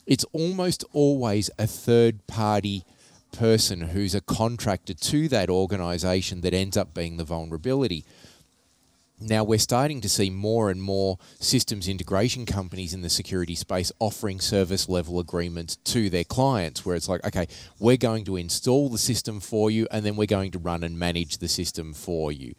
it's 0.06 0.24
almost 0.32 0.84
always 0.92 1.48
a 1.58 1.66
third 1.66 2.26
party 2.26 2.84
person 3.32 3.80
who's 3.80 4.14
a 4.14 4.20
contractor 4.20 4.94
to 4.94 5.28
that 5.28 5.50
organization 5.50 6.40
that 6.42 6.54
ends 6.54 6.76
up 6.76 6.94
being 6.94 7.16
the 7.16 7.24
vulnerability. 7.24 8.04
Now 9.22 9.44
we're 9.44 9.58
starting 9.58 10.00
to 10.00 10.08
see 10.08 10.30
more 10.30 10.70
and 10.70 10.82
more 10.82 11.18
systems 11.38 11.88
integration 11.88 12.46
companies 12.46 12.94
in 12.94 13.02
the 13.02 13.10
security 13.10 13.54
space 13.54 13.92
offering 13.98 14.40
service 14.40 14.88
level 14.88 15.20
agreements 15.20 15.76
to 15.76 16.08
their 16.08 16.24
clients 16.24 16.86
where 16.86 16.96
it's 16.96 17.08
like, 17.08 17.24
okay, 17.26 17.46
we're 17.78 17.98
going 17.98 18.24
to 18.24 18.36
install 18.36 18.88
the 18.88 18.96
system 18.96 19.38
for 19.38 19.70
you 19.70 19.86
and 19.90 20.06
then 20.06 20.16
we're 20.16 20.26
going 20.26 20.50
to 20.52 20.58
run 20.58 20.82
and 20.82 20.98
manage 20.98 21.36
the 21.36 21.48
system 21.48 21.92
for 21.92 22.32
you. 22.32 22.54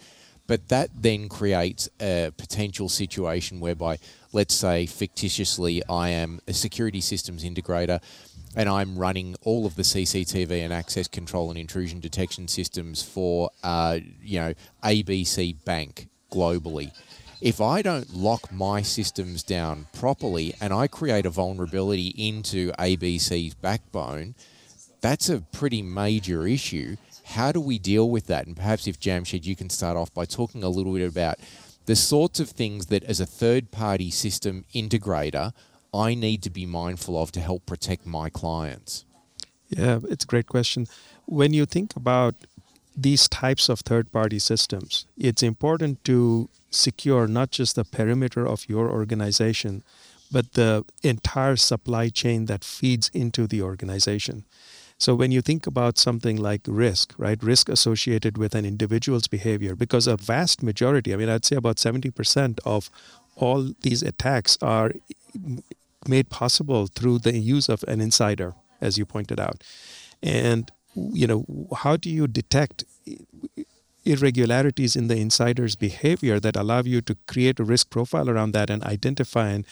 But 0.46 0.68
that 0.68 0.90
then 0.94 1.30
creates 1.30 1.90
a 2.00 2.32
potential 2.38 2.90
situation 2.90 3.60
whereby, 3.60 3.98
let's 4.34 4.54
say, 4.54 4.86
fictitiously, 4.86 5.82
I 5.90 6.10
am 6.10 6.40
a 6.48 6.54
security 6.54 7.02
systems 7.02 7.44
integrator 7.44 8.02
and 8.56 8.68
I'm 8.68 8.98
running 8.98 9.36
all 9.44 9.66
of 9.66 9.76
the 9.76 9.84
CCTV 9.84 10.52
and 10.64 10.74
access 10.74 11.08
control 11.08 11.50
and 11.50 11.58
intrusion 11.58 12.00
detection 12.00 12.48
systems 12.48 13.02
for, 13.02 13.50
uh, 13.64 14.00
you 14.22 14.40
know, 14.40 14.54
ABC 14.84 15.64
Bank 15.64 16.08
globally. 16.32 16.92
If 17.40 17.60
I 17.60 17.82
don't 17.82 18.14
lock 18.14 18.52
my 18.52 18.82
systems 18.82 19.42
down 19.42 19.88
properly 19.94 20.54
and 20.62 20.74
I 20.74 20.88
create 20.88 21.26
a 21.26 21.30
vulnerability 21.30 22.14
into 22.18 22.72
ABC's 22.74 23.56
backbone, 23.56 24.36
that's 25.02 25.30
a 25.30 25.42
pretty 25.52 25.82
major 25.82 26.46
issue. 26.46 26.98
How 27.24 27.52
do 27.52 27.60
we 27.60 27.80
deal 27.80 28.10
with 28.10 28.28
that? 28.28 28.46
And 28.46 28.56
perhaps 28.56 28.86
if 28.86 29.00
Jamshed, 29.00 29.46
you 29.46 29.56
can 29.56 29.70
start 29.70 29.98
off 29.98 30.14
by 30.14 30.26
talking 30.26 30.64
a 30.64 30.70
little 30.70 30.94
bit 30.94 31.10
about 31.10 31.40
the 31.86 31.96
sorts 31.96 32.40
of 32.40 32.50
things 32.50 32.88
that, 32.88 33.04
as 33.04 33.20
a 33.20 33.26
third 33.26 33.72
party 33.72 34.12
system 34.12 34.66
integrator, 34.74 35.54
I 35.94 36.14
need 36.14 36.42
to 36.44 36.50
be 36.50 36.66
mindful 36.66 37.22
of 37.22 37.32
to 37.34 37.42
help 37.42 37.66
protect 37.66 38.06
my 38.06 38.30
clients? 38.30 39.06
Yeah, 39.70 40.00
it's 40.10 40.24
a 40.24 40.28
great 40.28 40.48
question. 40.48 40.88
When 41.26 41.54
you 41.54 41.66
think 41.66 41.96
about 41.96 42.36
these 42.96 43.28
types 43.28 43.70
of 43.70 43.80
third 43.80 44.12
party 44.12 44.40
systems, 44.40 45.06
it's 45.18 45.44
important 45.44 46.04
to 46.06 46.50
secure 46.70 47.28
not 47.28 47.52
just 47.52 47.76
the 47.76 47.84
perimeter 47.84 48.48
of 48.48 48.70
your 48.70 48.90
organization, 48.90 49.84
but 50.32 50.54
the 50.54 50.86
entire 51.04 51.58
supply 51.58 52.10
chain 52.10 52.46
that 52.46 52.64
feeds 52.64 53.10
into 53.14 53.48
the 53.48 53.62
organization. 53.62 54.46
So 55.02 55.16
when 55.16 55.32
you 55.32 55.42
think 55.42 55.66
about 55.66 55.98
something 55.98 56.38
like 56.38 56.62
risk, 56.68 57.16
right, 57.18 57.42
risk 57.42 57.70
associated 57.70 58.38
with 58.38 58.54
an 58.54 58.66
individual's 58.66 59.28
behavior, 59.28 59.76
because 59.76 60.06
a 60.06 60.16
vast 60.16 60.62
majority, 60.62 61.12
I 61.12 61.18
mean, 61.18 61.28
I'd 61.28 61.44
say 61.44 61.56
about 61.56 61.78
70% 61.78 62.60
of 62.66 62.92
all 63.36 63.74
these 63.82 64.04
attacks 64.04 64.60
are 64.62 64.92
made 66.08 66.30
possible 66.30 66.86
through 66.86 67.18
the 67.18 67.36
use 67.36 67.68
of 67.68 67.84
an 67.88 68.00
insider, 68.00 68.54
as 68.80 69.00
you 69.00 69.06
pointed 69.08 69.40
out. 69.40 69.64
And 70.22 70.72
you 70.96 71.26
know, 71.26 71.46
how 71.78 71.98
do 71.98 72.08
you 72.08 72.28
detect 72.28 72.84
irregularities 74.06 74.96
in 74.96 75.08
the 75.08 75.18
insider's 75.18 75.76
behavior 75.76 76.40
that 76.40 76.56
allow 76.56 76.82
you 76.82 77.02
to 77.02 77.16
create 77.28 77.60
a 77.60 77.64
risk 77.64 77.90
profile 77.90 78.30
around 78.30 78.52
that 78.52 78.70
and 78.70 78.84
identify 78.84 79.50
and 79.50 79.66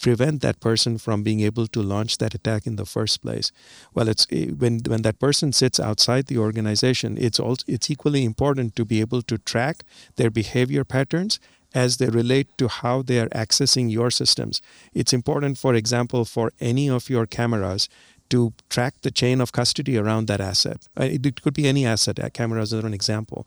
prevent 0.00 0.40
that 0.40 0.60
person 0.60 0.98
from 0.98 1.22
being 1.22 1.40
able 1.40 1.66
to 1.66 1.82
launch 1.82 2.18
that 2.18 2.34
attack 2.34 2.66
in 2.66 2.76
the 2.76 2.86
first 2.86 3.22
place 3.22 3.52
well 3.94 4.08
it's 4.08 4.26
eh, 4.30 4.46
when 4.46 4.80
when 4.86 5.02
that 5.02 5.18
person 5.18 5.52
sits 5.52 5.78
outside 5.78 6.26
the 6.26 6.38
organization 6.38 7.16
it's 7.18 7.40
also 7.40 7.64
it's 7.66 7.90
equally 7.90 8.24
important 8.24 8.74
to 8.76 8.84
be 8.84 9.00
able 9.00 9.22
to 9.22 9.38
track 9.38 9.84
their 10.16 10.30
behavior 10.30 10.84
patterns 10.84 11.38
as 11.74 11.98
they 11.98 12.08
relate 12.08 12.48
to 12.58 12.68
how 12.68 13.02
they 13.02 13.20
are 13.20 13.28
accessing 13.28 13.90
your 13.90 14.10
systems. 14.10 14.60
It's 14.92 15.12
important, 15.12 15.58
for 15.58 15.74
example, 15.74 16.24
for 16.24 16.52
any 16.60 16.90
of 16.90 17.08
your 17.08 17.26
cameras 17.26 17.88
to 18.30 18.52
track 18.68 18.94
the 19.02 19.10
chain 19.10 19.40
of 19.40 19.52
custody 19.52 19.98
around 19.98 20.26
that 20.28 20.40
asset. 20.40 20.86
It 20.96 21.42
could 21.42 21.54
be 21.54 21.66
any 21.66 21.84
asset, 21.84 22.32
cameras 22.32 22.72
are 22.72 22.86
an 22.86 22.94
example, 22.94 23.46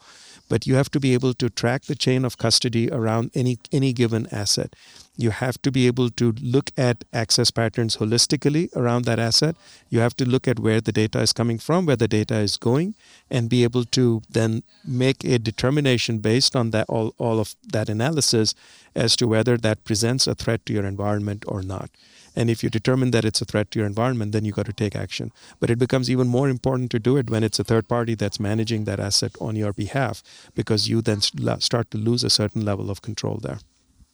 but 0.54 0.68
you 0.68 0.76
have 0.76 0.92
to 0.92 1.00
be 1.00 1.16
able 1.16 1.34
to 1.34 1.50
track 1.50 1.86
the 1.86 1.96
chain 1.96 2.24
of 2.24 2.38
custody 2.38 2.88
around 2.92 3.32
any 3.34 3.58
any 3.72 3.92
given 3.92 4.28
asset. 4.32 4.76
You 5.18 5.32
have 5.32 5.60
to 5.64 5.72
be 5.72 5.88
able 5.88 6.12
to 6.22 6.32
look 6.56 6.70
at 6.78 7.06
access 7.12 7.50
patterns 7.50 7.98
holistically 7.98 8.66
around 8.76 9.06
that 9.06 9.18
asset. 9.18 9.56
You 9.90 10.02
have 10.02 10.16
to 10.18 10.30
look 10.30 10.48
at 10.48 10.60
where 10.60 10.80
the 10.80 10.92
data 10.92 11.22
is 11.22 11.34
coming 11.34 11.58
from, 11.58 11.88
where 11.88 12.02
the 12.04 12.08
data 12.08 12.36
is 12.36 12.58
going, 12.58 12.94
and 13.32 13.50
be 13.50 13.64
able 13.64 13.86
to 13.98 14.22
then 14.30 14.62
make 14.86 15.24
a 15.24 15.40
determination 15.40 16.20
based 16.20 16.56
on 16.56 16.70
that 16.70 16.86
all, 16.88 17.16
all 17.18 17.40
of 17.40 17.56
that 17.78 17.90
analysis 17.90 18.54
as 18.94 19.16
to 19.16 19.28
whether 19.28 19.58
that 19.58 19.84
presents 19.84 20.28
a 20.28 20.36
threat 20.36 20.68
to 20.68 20.74
your 20.74 20.86
environment 20.86 21.46
or 21.48 21.64
not. 21.64 21.90
And 22.36 22.50
if 22.50 22.64
you 22.64 22.70
determine 22.70 23.12
that 23.12 23.26
it's 23.26 23.42
a 23.42 23.46
threat 23.46 23.70
to 23.72 23.80
your 23.80 23.88
environment, 23.88 24.32
then 24.32 24.46
you 24.46 24.52
got 24.52 24.66
to 24.66 24.74
take 24.74 24.96
action. 24.96 25.32
But 25.60 25.70
it 25.70 25.78
becomes 25.78 26.10
even 26.10 26.28
more 26.28 26.50
important 26.50 26.90
to 26.92 27.00
do 27.00 27.18
it 27.18 27.30
when 27.30 27.44
it's 27.44 27.60
a 27.60 27.64
third 27.64 27.88
party 27.88 28.16
that's 28.16 28.40
managing 28.40 28.86
that 28.86 29.00
asset 29.00 29.36
on 29.40 29.56
your 29.56 29.74
behalf, 29.74 30.24
because 30.56 30.90
you 30.90 31.02
then 31.02 31.22
start 31.22 31.92
to 31.92 31.98
lose 31.98 32.24
a 32.24 32.30
certain 32.30 32.66
level 32.66 32.90
of 32.90 33.02
control 33.02 33.38
there. 33.38 33.60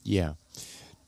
Yeah. 0.03 0.33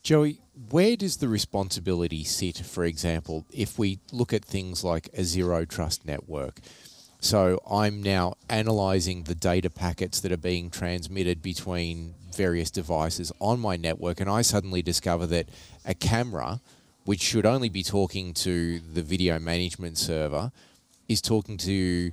Joey, 0.04 0.40
where 0.70 0.96
does 0.96 1.18
the 1.18 1.28
responsibility 1.28 2.24
sit, 2.24 2.58
for 2.58 2.86
example, 2.86 3.46
if 3.52 3.78
we 3.78 4.00
look 4.12 4.34
at 4.34 4.46
things 4.46 4.84
like 4.84 5.10
a 5.14 5.24
zero 5.24 5.66
trust 5.66 6.06
network? 6.06 6.60
So 7.20 7.60
I'm 7.70 8.02
now 8.02 8.34
analyzing 8.50 9.24
the 9.24 9.36
data 9.36 9.70
packets 9.70 10.22
that 10.22 10.32
are 10.32 10.38
being 10.38 10.72
transmitted 10.72 11.42
between 11.42 12.16
various 12.36 12.72
devices 12.72 13.32
on 13.40 13.60
my 13.60 13.76
network, 13.76 14.20
and 14.20 14.30
I 14.30 14.42
suddenly 14.42 14.82
discover 14.82 15.28
that 15.28 15.50
a 15.86 15.94
camera, 15.94 16.62
which 17.06 17.22
should 17.22 17.46
only 17.46 17.70
be 17.70 17.84
talking 17.84 18.34
to 18.34 18.80
the 18.80 19.02
video 19.02 19.40
management 19.40 19.98
server, 19.98 20.52
is 21.08 21.22
talking 21.22 21.58
to 21.58 22.12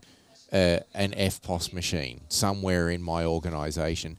uh, 0.52 0.78
an 0.94 1.12
EFTPOS 1.12 1.72
machine 1.72 2.22
somewhere 2.28 2.90
in 2.90 3.02
my 3.02 3.24
organization. 3.24 4.16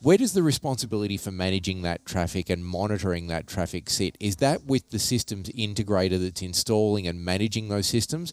Where 0.00 0.18
does 0.18 0.32
the 0.32 0.42
responsibility 0.42 1.16
for 1.16 1.30
managing 1.30 1.82
that 1.82 2.04
traffic 2.04 2.50
and 2.50 2.64
monitoring 2.64 3.28
that 3.28 3.46
traffic 3.46 3.88
sit? 3.88 4.16
Is 4.18 4.36
that 4.36 4.64
with 4.64 4.90
the 4.90 4.98
systems 4.98 5.48
integrator 5.50 6.20
that's 6.20 6.42
installing 6.42 7.06
and 7.06 7.24
managing 7.24 7.68
those 7.68 7.86
systems? 7.86 8.32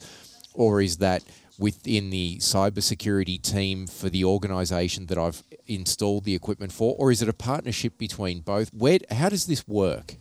Or 0.55 0.81
is 0.81 0.97
that 0.97 1.23
within 1.59 2.09
the 2.09 2.37
cybersecurity 2.37 3.41
team 3.41 3.85
for 3.85 4.09
the 4.09 4.25
organization 4.25 5.05
that 5.07 5.17
I've 5.17 5.43
installed 5.67 6.23
the 6.23 6.33
equipment 6.33 6.71
for? 6.71 6.95
Or 6.97 7.11
is 7.11 7.21
it 7.21 7.29
a 7.29 7.33
partnership 7.33 7.99
between 7.99 8.39
both? 8.39 8.73
Where, 8.73 8.99
how 9.11 9.29
does 9.29 9.45
this 9.45 9.67
work? 9.67 10.15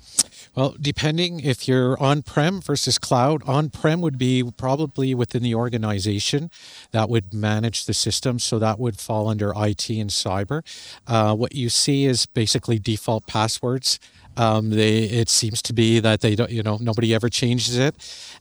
Well, 0.58 0.74
depending 0.80 1.38
if 1.38 1.68
you're 1.68 1.96
on 2.02 2.22
prem 2.22 2.60
versus 2.60 2.98
cloud, 2.98 3.44
on 3.46 3.70
prem 3.70 4.00
would 4.00 4.18
be 4.18 4.42
probably 4.56 5.14
within 5.14 5.44
the 5.44 5.54
organization 5.54 6.50
that 6.90 7.08
would 7.08 7.32
manage 7.32 7.84
the 7.84 7.94
system. 7.94 8.40
So 8.40 8.58
that 8.58 8.80
would 8.80 8.98
fall 8.98 9.28
under 9.28 9.52
IT 9.54 9.88
and 9.88 10.10
cyber. 10.10 10.64
Uh, 11.06 11.36
what 11.36 11.54
you 11.54 11.68
see 11.68 12.06
is 12.06 12.26
basically 12.26 12.80
default 12.80 13.28
passwords. 13.28 14.00
Um, 14.36 14.70
they 14.70 15.04
it 15.04 15.28
seems 15.28 15.62
to 15.62 15.72
be 15.72 16.00
that 16.00 16.22
they 16.22 16.34
don't 16.34 16.50
you 16.50 16.64
know 16.64 16.76
nobody 16.80 17.14
ever 17.14 17.28
changes 17.28 17.78
it, 17.78 17.94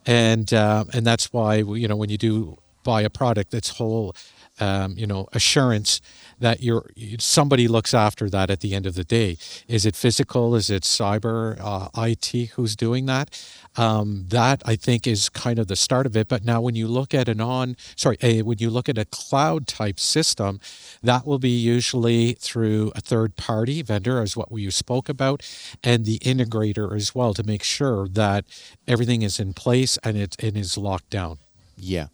and 0.08 0.52
uh, 0.52 0.86
and 0.94 1.06
that's 1.06 1.32
why 1.32 1.58
you 1.58 1.88
know 1.88 1.96
when 1.96 2.10
you 2.10 2.18
do 2.18 2.58
buy 2.84 3.04
a 3.04 3.12
product, 3.12 3.52
that's 3.52 3.70
whole 3.78 4.16
um, 4.60 4.96
you 4.98 5.06
know 5.06 5.28
assurance 5.34 6.02
that 6.40 6.62
you're 6.62 6.90
somebody 7.20 7.68
looks 7.68 7.94
after 7.94 8.30
that 8.30 8.50
at 8.50 8.60
the 8.60 8.76
end 8.76 8.86
of 8.86 8.96
the 8.96 9.04
day. 9.04 9.38
Is 9.68 9.86
it 9.86 9.96
physical? 9.96 10.56
Is 10.56 10.70
it 10.70 10.84
cyber 10.84 11.58
uh, 11.60 11.90
IT 11.98 12.52
who's 12.52 12.76
doing 12.76 13.06
that? 13.08 13.30
Um, 13.76 14.26
that 14.30 14.62
I 14.66 14.76
think 14.76 15.06
is 15.06 15.30
kind 15.30 15.60
of 15.60 15.68
the 15.68 15.76
start 15.76 16.06
of 16.06 16.16
it. 16.16 16.28
But 16.28 16.44
now, 16.44 16.62
when 16.62 16.76
you 16.76 16.88
look 16.88 17.14
at 17.14 17.28
an 17.30 17.42
on 17.42 17.76
sorry, 17.96 18.18
a, 18.22 18.42
when 18.42 18.58
you 18.60 18.70
look 18.70 18.90
at 18.90 18.98
a 18.98 19.06
cloud 19.06 19.68
type 19.68 20.00
system, 20.00 20.60
that 21.04 21.26
will 21.26 21.40
be 21.40 21.50
usually 21.50 22.34
through 22.34 22.92
a 22.96 23.02
third 23.02 23.36
party 23.36 23.82
vendor, 23.82 24.22
as 24.22 24.36
what 24.36 24.52
we 24.52 24.70
spoke 24.72 25.10
about, 25.10 25.44
and 25.84 26.06
the 26.06 26.20
integrator 26.20 26.96
as 26.96 27.14
well 27.14 27.34
to 27.34 27.44
make 27.44 27.64
sure 27.64 28.08
that 28.08 28.46
everything 28.88 29.22
is 29.22 29.40
in 29.40 29.54
place 29.54 29.98
and 30.04 30.18
it, 30.18 30.36
it 30.40 30.56
is 30.56 30.78
locked 30.78 31.10
down. 31.10 31.40
Yeah. 31.78 32.08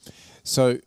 So 0.44 0.80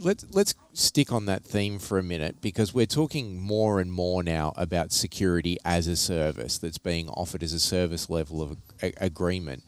let's 0.00 0.24
let's 0.30 0.54
stick 0.72 1.12
on 1.12 1.26
that 1.26 1.44
theme 1.44 1.78
for 1.78 1.98
a 1.98 2.02
minute 2.02 2.40
because 2.40 2.74
we're 2.74 2.86
talking 2.86 3.40
more 3.40 3.80
and 3.80 3.92
more 3.92 4.22
now 4.22 4.52
about 4.56 4.92
security 4.92 5.58
as 5.64 5.86
a 5.86 5.96
service 5.96 6.58
that's 6.58 6.78
being 6.78 7.08
offered 7.10 7.42
as 7.42 7.52
a 7.52 7.60
service 7.60 8.08
level 8.10 8.42
of 8.42 8.56
a, 8.82 8.92
agreement. 8.98 9.62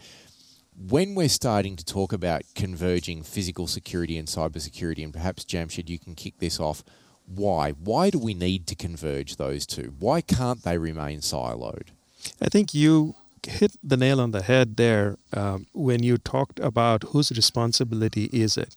When 0.76 1.14
we're 1.14 1.28
starting 1.28 1.76
to 1.76 1.84
talk 1.84 2.12
about 2.12 2.42
converging 2.54 3.22
physical 3.22 3.66
security 3.66 4.16
and 4.16 4.26
cybersecurity, 4.26 5.04
and 5.04 5.12
perhaps 5.12 5.44
Jamshed, 5.44 5.88
you 5.88 5.98
can 5.98 6.14
kick 6.14 6.38
this 6.38 6.58
off. 6.58 6.82
Why? 7.26 7.72
Why 7.72 8.10
do 8.10 8.18
we 8.18 8.34
need 8.34 8.66
to 8.68 8.74
converge 8.74 9.36
those 9.36 9.66
two? 9.66 9.94
Why 9.98 10.22
can't 10.22 10.62
they 10.62 10.78
remain 10.78 11.20
siloed? 11.20 11.88
I 12.40 12.48
think 12.48 12.72
you 12.72 13.14
hit 13.46 13.76
the 13.82 13.96
nail 13.96 14.20
on 14.20 14.30
the 14.30 14.42
head 14.42 14.76
there 14.76 15.18
um, 15.32 15.66
when 15.72 16.02
you 16.02 16.16
talked 16.16 16.58
about 16.60 17.02
whose 17.08 17.30
responsibility 17.30 18.24
is 18.32 18.56
it 18.56 18.76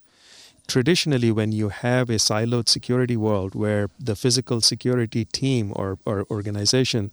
traditionally 0.67 1.31
when 1.31 1.51
you 1.51 1.69
have 1.69 2.09
a 2.09 2.15
siloed 2.15 2.69
security 2.69 3.17
world 3.17 3.55
where 3.55 3.89
the 3.99 4.15
physical 4.15 4.61
security 4.61 5.25
team 5.25 5.71
or, 5.75 5.97
or 6.05 6.25
organization 6.29 7.11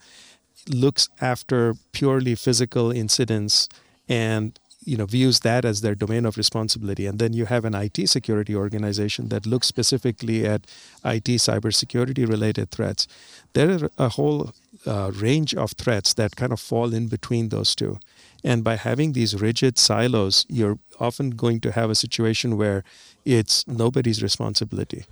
looks 0.69 1.09
after 1.21 1.75
purely 1.93 2.35
physical 2.35 2.91
incidents 2.91 3.69
and 4.09 4.59
you 4.85 4.97
know 4.97 5.07
views 5.07 5.41
that 5.41 5.65
as 5.65 5.81
their 5.81 5.95
domain 5.95 6.25
of 6.25 6.37
responsibility 6.37 7.07
and 7.07 7.19
then 7.19 7.33
you 7.33 7.47
have 7.47 7.65
an 7.65 7.75
IT 7.75 8.09
security 8.09 8.55
organization 8.55 9.29
that 9.29 9.47
looks 9.47 9.67
specifically 9.67 10.47
at 10.47 10.63
IT 11.05 11.25
cybersecurity 11.25 12.29
related 12.29 12.71
threats 12.71 13.07
there 13.53 13.71
are 13.71 13.91
a 13.99 14.09
whole 14.11 14.53
uh, 14.87 15.11
range 15.15 15.55
of 15.55 15.73
threats 15.73 16.15
that 16.15 16.37
kind 16.37 16.53
of 16.53 16.61
fall 16.61 16.93
in 16.93 17.07
between 17.07 17.51
those 17.51 17.75
two. 17.75 17.99
And 18.43 18.65
by 18.65 18.77
having 18.77 19.13
these 19.13 19.41
rigid 19.41 19.79
silos 19.79 20.45
you're 20.49 20.79
often 20.99 21.31
going 21.31 21.61
to 21.61 21.73
have 21.73 21.91
a 21.91 21.95
situation 21.95 22.57
where 22.57 22.83
it's 23.25 23.67
nobody's 23.67 24.23
responsibility. 24.23 25.05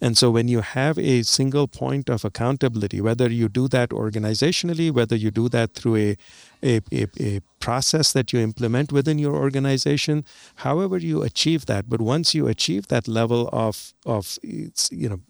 And 0.00 0.16
so 0.16 0.30
when 0.30 0.48
you 0.48 0.60
have 0.60 0.98
a 0.98 1.22
single 1.22 1.66
point 1.68 2.10
of 2.10 2.24
accountability, 2.24 3.00
whether 3.00 3.30
you 3.30 3.48
do 3.48 3.66
that 3.68 3.90
organizationally, 3.90 4.90
whether 4.90 5.16
you 5.16 5.30
do 5.30 5.48
that 5.48 5.72
through 5.72 5.96
a, 5.96 6.16
a, 6.62 6.80
a, 6.92 7.06
a, 7.20 7.40
process 7.58 8.12
that 8.12 8.32
you 8.32 8.38
implement 8.38 8.92
within 8.92 9.18
your 9.18 9.34
organization, 9.34 10.24
however 10.56 10.98
you 10.98 11.22
achieve 11.22 11.66
that, 11.66 11.88
but 11.88 12.00
once 12.00 12.32
you 12.32 12.46
achieve 12.46 12.86
that 12.88 13.08
level 13.08 13.48
of, 13.52 13.92
of 14.04 14.38
you 14.42 15.08
know, 15.08 15.20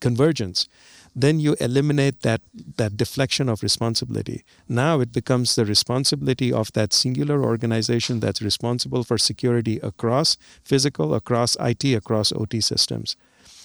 convergence, 0.00 0.68
then 1.16 1.40
you 1.40 1.56
eliminate 1.60 2.20
that, 2.20 2.42
that 2.76 2.98
deflection 2.98 3.48
of 3.48 3.62
responsibility. 3.62 4.44
Now 4.68 5.00
it 5.00 5.12
becomes 5.12 5.54
the 5.54 5.64
responsibility 5.64 6.52
of 6.52 6.70
that 6.74 6.92
singular 6.92 7.42
organization 7.42 8.20
that's 8.20 8.42
responsible 8.42 9.02
for 9.02 9.16
security 9.16 9.80
across 9.82 10.36
physical, 10.62 11.14
across 11.14 11.56
IT, 11.58 11.84
across 11.86 12.32
OT 12.32 12.60
systems. 12.60 13.16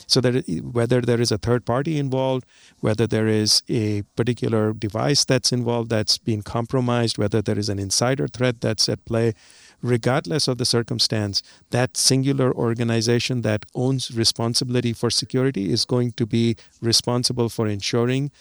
So 0.07 0.21
that 0.21 0.45
whether 0.73 1.01
there 1.01 1.21
is 1.21 1.31
a 1.31 1.37
third 1.37 1.65
party 1.65 1.97
involved, 1.97 2.45
whether 2.79 3.05
there 3.05 3.27
is 3.27 3.63
a 3.69 4.03
particular 4.15 4.73
device 4.73 5.25
that's 5.25 5.51
involved 5.51 5.89
that's 5.89 6.17
being 6.17 6.41
compromised, 6.41 7.17
whether 7.17 7.41
there 7.41 7.59
is 7.59 7.69
an 7.69 7.79
insider 7.79 8.27
threat 8.27 8.61
that's 8.61 8.89
at 8.89 9.03
play, 9.05 9.33
regardless 9.81 10.47
of 10.47 10.57
the 10.57 10.65
circumstance, 10.65 11.41
that 11.71 11.97
singular 11.97 12.53
organization 12.53 13.41
that 13.41 13.65
owns 13.73 14.11
responsibility 14.11 14.93
for 14.93 15.09
security 15.09 15.71
is 15.71 15.85
going 15.85 16.11
to 16.13 16.25
be 16.25 16.55
responsible 16.81 17.49
for 17.49 17.67
ensuring, 17.67 18.31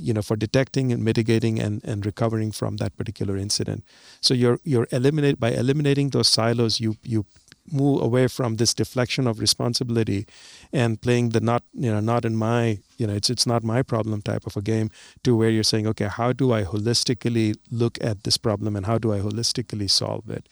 you 0.00 0.12
know, 0.12 0.22
for 0.22 0.36
detecting 0.36 0.92
and 0.92 1.04
mitigating 1.04 1.58
and, 1.58 1.82
and 1.84 2.04
recovering 2.04 2.52
from 2.52 2.76
that 2.76 2.96
particular 2.96 3.36
incident. 3.36 3.84
So 4.20 4.34
you're 4.34 4.58
you're 4.64 4.88
eliminate 4.90 5.38
by 5.38 5.50
eliminating 5.50 6.10
those 6.10 6.28
silos, 6.28 6.80
you 6.80 6.96
you 7.02 7.24
move 7.72 8.02
away 8.02 8.28
from 8.28 8.56
this 8.56 8.74
deflection 8.74 9.26
of 9.26 9.40
responsibility 9.40 10.26
and 10.72 11.00
playing 11.00 11.30
the 11.30 11.40
not 11.40 11.62
you 11.74 11.90
know 11.90 12.00
not 12.00 12.24
in 12.24 12.36
my 12.36 12.78
you 12.96 13.06
know 13.06 13.14
it's 13.14 13.30
it's 13.30 13.46
not 13.46 13.62
my 13.62 13.82
problem 13.82 14.22
type 14.22 14.46
of 14.46 14.56
a 14.56 14.62
game 14.62 14.90
to 15.22 15.36
where 15.36 15.50
you're 15.50 15.62
saying 15.62 15.86
okay 15.86 16.06
how 16.06 16.32
do 16.32 16.52
i 16.52 16.62
holistically 16.62 17.56
look 17.70 17.98
at 18.00 18.24
this 18.24 18.36
problem 18.36 18.76
and 18.76 18.86
how 18.86 18.98
do 18.98 19.12
i 19.12 19.18
holistically 19.18 19.90
solve 19.90 20.28
it 20.30 20.48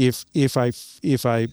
if 0.00 0.24
if 0.34 0.56
I 0.56 0.72
if 1.02 1.26
I 1.26 1.48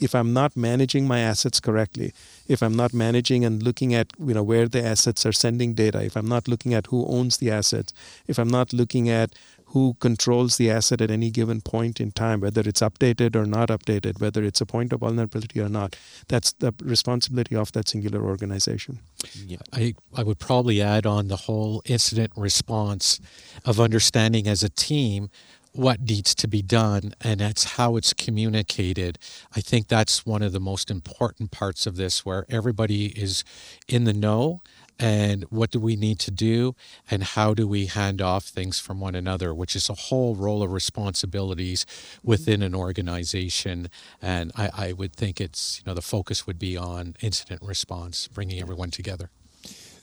if 0.00 0.14
I'm 0.14 0.32
not 0.32 0.56
managing 0.56 1.06
my 1.06 1.20
assets 1.20 1.60
correctly, 1.60 2.14
if 2.48 2.62
I'm 2.62 2.74
not 2.74 2.94
managing 2.94 3.44
and 3.44 3.62
looking 3.62 3.94
at 3.94 4.06
you 4.18 4.34
know 4.34 4.42
where 4.42 4.66
the 4.68 4.82
assets 4.82 5.26
are 5.26 5.32
sending 5.32 5.74
data, 5.74 6.02
if 6.02 6.16
I'm 6.16 6.28
not 6.28 6.48
looking 6.48 6.72
at 6.72 6.86
who 6.86 7.06
owns 7.06 7.36
the 7.36 7.50
assets, 7.50 7.92
if 8.26 8.38
I'm 8.38 8.48
not 8.48 8.72
looking 8.72 9.10
at 9.10 9.34
who 9.72 9.94
controls 10.00 10.56
the 10.56 10.68
asset 10.68 11.00
at 11.00 11.10
any 11.10 11.30
given 11.30 11.60
point 11.60 12.00
in 12.00 12.10
time, 12.10 12.40
whether 12.40 12.62
it's 12.62 12.80
updated 12.80 13.36
or 13.36 13.46
not 13.46 13.68
updated, 13.68 14.20
whether 14.20 14.42
it's 14.42 14.60
a 14.60 14.66
point 14.66 14.92
of 14.92 15.00
vulnerability 15.00 15.60
or 15.60 15.68
not, 15.68 15.94
that's 16.26 16.52
the 16.54 16.74
responsibility 16.82 17.54
of 17.54 17.70
that 17.72 17.88
singular 17.88 18.24
organization. 18.24 18.98
Yeah. 19.46 19.58
I, 19.72 19.94
I 20.16 20.24
would 20.24 20.40
probably 20.40 20.82
add 20.82 21.06
on 21.06 21.28
the 21.28 21.36
whole 21.36 21.82
incident 21.84 22.32
response 22.36 23.20
of 23.64 23.78
understanding 23.78 24.48
as 24.48 24.64
a 24.64 24.70
team 24.70 25.30
what 25.72 26.00
needs 26.00 26.34
to 26.34 26.48
be 26.48 26.62
done 26.62 27.14
and 27.20 27.40
that's 27.40 27.76
how 27.76 27.96
it's 27.96 28.12
communicated. 28.12 29.18
I 29.54 29.60
think 29.60 29.88
that's 29.88 30.26
one 30.26 30.42
of 30.42 30.52
the 30.52 30.60
most 30.60 30.90
important 30.90 31.50
parts 31.50 31.86
of 31.86 31.96
this 31.96 32.24
where 32.24 32.44
everybody 32.48 33.06
is 33.06 33.44
in 33.88 34.04
the 34.04 34.12
know 34.12 34.62
and 34.98 35.44
what 35.44 35.70
do 35.70 35.80
we 35.80 35.96
need 35.96 36.18
to 36.18 36.30
do 36.30 36.74
and 37.10 37.22
how 37.22 37.54
do 37.54 37.66
we 37.66 37.86
hand 37.86 38.20
off 38.20 38.44
things 38.44 38.78
from 38.78 39.00
one 39.00 39.14
another 39.14 39.54
which 39.54 39.74
is 39.74 39.88
a 39.88 39.94
whole 39.94 40.34
role 40.34 40.62
of 40.62 40.72
responsibilities 40.72 41.84
mm-hmm. 41.84 42.28
within 42.28 42.62
an 42.62 42.74
organization. 42.74 43.88
And 44.20 44.52
I, 44.56 44.70
I 44.76 44.92
would 44.92 45.14
think 45.14 45.40
it's 45.40 45.80
you 45.80 45.90
know 45.90 45.94
the 45.94 46.02
focus 46.02 46.46
would 46.46 46.58
be 46.58 46.76
on 46.76 47.14
incident 47.20 47.62
response 47.62 48.28
bringing 48.28 48.60
everyone 48.60 48.90
together. 48.90 49.30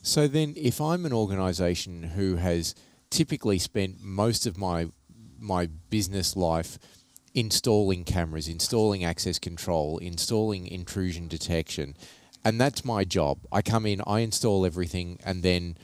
So 0.02 0.28
then 0.28 0.54
if 0.56 0.80
i'm 0.80 1.06
an 1.06 1.14
organization 1.14 2.04
who 2.16 2.38
has 2.38 2.74
typically 3.10 3.60
spent 3.60 4.02
most 4.02 4.46
of 4.46 4.58
my 4.58 4.88
my 5.40 5.68
business 5.90 6.36
life 6.36 6.80
installing 7.34 8.04
cameras, 8.04 8.48
installing 8.48 9.04
access 9.06 9.38
control, 9.38 10.00
installing 10.00 10.68
intrusion 10.68 11.28
detection. 11.28 11.96
And 12.44 12.60
that's 12.60 12.84
my 12.84 13.04
job. 13.04 13.40
I 13.52 13.62
come 13.62 13.86
in, 13.86 14.02
I 14.08 14.22
install 14.22 14.66
everything, 14.66 15.20
and 15.24 15.44
then 15.44 15.78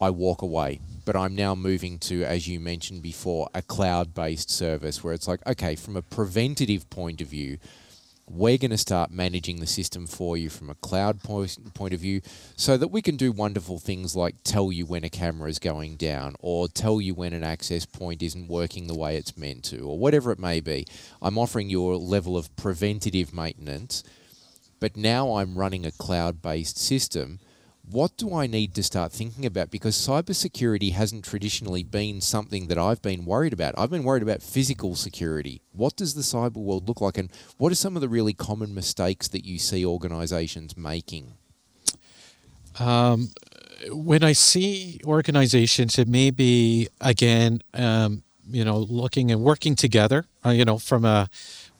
I 0.00 0.10
walk 0.10 0.42
away. 0.42 0.80
But 1.04 1.16
I'm 1.16 1.34
now 1.34 1.54
moving 1.54 1.98
to, 2.00 2.24
as 2.24 2.46
you 2.46 2.60
mentioned 2.60 3.02
before, 3.02 3.48
a 3.54 3.62
cloud 3.62 4.14
based 4.14 4.50
service 4.50 5.02
where 5.02 5.14
it's 5.14 5.26
like, 5.26 5.46
okay, 5.46 5.76
from 5.76 5.96
a 5.96 6.02
preventative 6.02 6.90
point 6.90 7.20
of 7.20 7.28
view, 7.28 7.58
we're 8.30 8.58
going 8.58 8.70
to 8.70 8.78
start 8.78 9.10
managing 9.10 9.60
the 9.60 9.66
system 9.66 10.06
for 10.06 10.36
you 10.36 10.50
from 10.50 10.70
a 10.70 10.74
cloud 10.76 11.22
point, 11.22 11.74
point 11.74 11.94
of 11.94 12.00
view 12.00 12.20
so 12.56 12.76
that 12.76 12.88
we 12.88 13.02
can 13.02 13.16
do 13.16 13.32
wonderful 13.32 13.78
things 13.78 14.14
like 14.14 14.34
tell 14.44 14.70
you 14.70 14.86
when 14.86 15.04
a 15.04 15.10
camera 15.10 15.48
is 15.48 15.58
going 15.58 15.96
down 15.96 16.34
or 16.40 16.68
tell 16.68 17.00
you 17.00 17.14
when 17.14 17.32
an 17.32 17.42
access 17.42 17.86
point 17.86 18.22
isn't 18.22 18.48
working 18.48 18.86
the 18.86 18.96
way 18.96 19.16
it's 19.16 19.36
meant 19.36 19.64
to 19.64 19.80
or 19.80 19.98
whatever 19.98 20.32
it 20.32 20.38
may 20.38 20.60
be. 20.60 20.86
I'm 21.22 21.38
offering 21.38 21.70
you 21.70 21.92
a 21.92 21.96
level 21.96 22.36
of 22.36 22.54
preventative 22.56 23.32
maintenance, 23.32 24.04
but 24.80 24.96
now 24.96 25.36
I'm 25.36 25.56
running 25.56 25.86
a 25.86 25.92
cloud 25.92 26.42
based 26.42 26.78
system 26.78 27.40
what 27.90 28.16
do 28.16 28.34
I 28.34 28.46
need 28.46 28.74
to 28.74 28.82
start 28.82 29.12
thinking 29.12 29.46
about? 29.46 29.70
Because 29.70 29.96
cybersecurity 29.96 30.92
hasn't 30.92 31.24
traditionally 31.24 31.82
been 31.82 32.20
something 32.20 32.66
that 32.68 32.78
I've 32.78 33.00
been 33.02 33.24
worried 33.24 33.52
about. 33.52 33.74
I've 33.78 33.90
been 33.90 34.04
worried 34.04 34.22
about 34.22 34.42
physical 34.42 34.94
security. 34.94 35.62
What 35.72 35.96
does 35.96 36.14
the 36.14 36.22
cyber 36.22 36.56
world 36.56 36.86
look 36.88 37.00
like, 37.00 37.18
and 37.18 37.30
what 37.56 37.72
are 37.72 37.76
some 37.76 37.96
of 37.96 38.02
the 38.02 38.08
really 38.08 38.34
common 38.34 38.74
mistakes 38.74 39.28
that 39.28 39.44
you 39.44 39.58
see 39.58 39.84
organizations 39.84 40.76
making? 40.76 41.34
Um, 42.78 43.30
when 43.90 44.22
I 44.22 44.32
see 44.32 45.00
organizations, 45.04 45.98
it 45.98 46.08
may 46.08 46.30
be 46.30 46.88
again, 47.00 47.62
um, 47.74 48.22
you 48.50 48.64
know, 48.64 48.78
looking 48.78 49.30
and 49.30 49.42
working 49.42 49.76
together. 49.76 50.26
Uh, 50.44 50.50
you 50.50 50.64
know, 50.64 50.78
from 50.78 51.04
a 51.04 51.28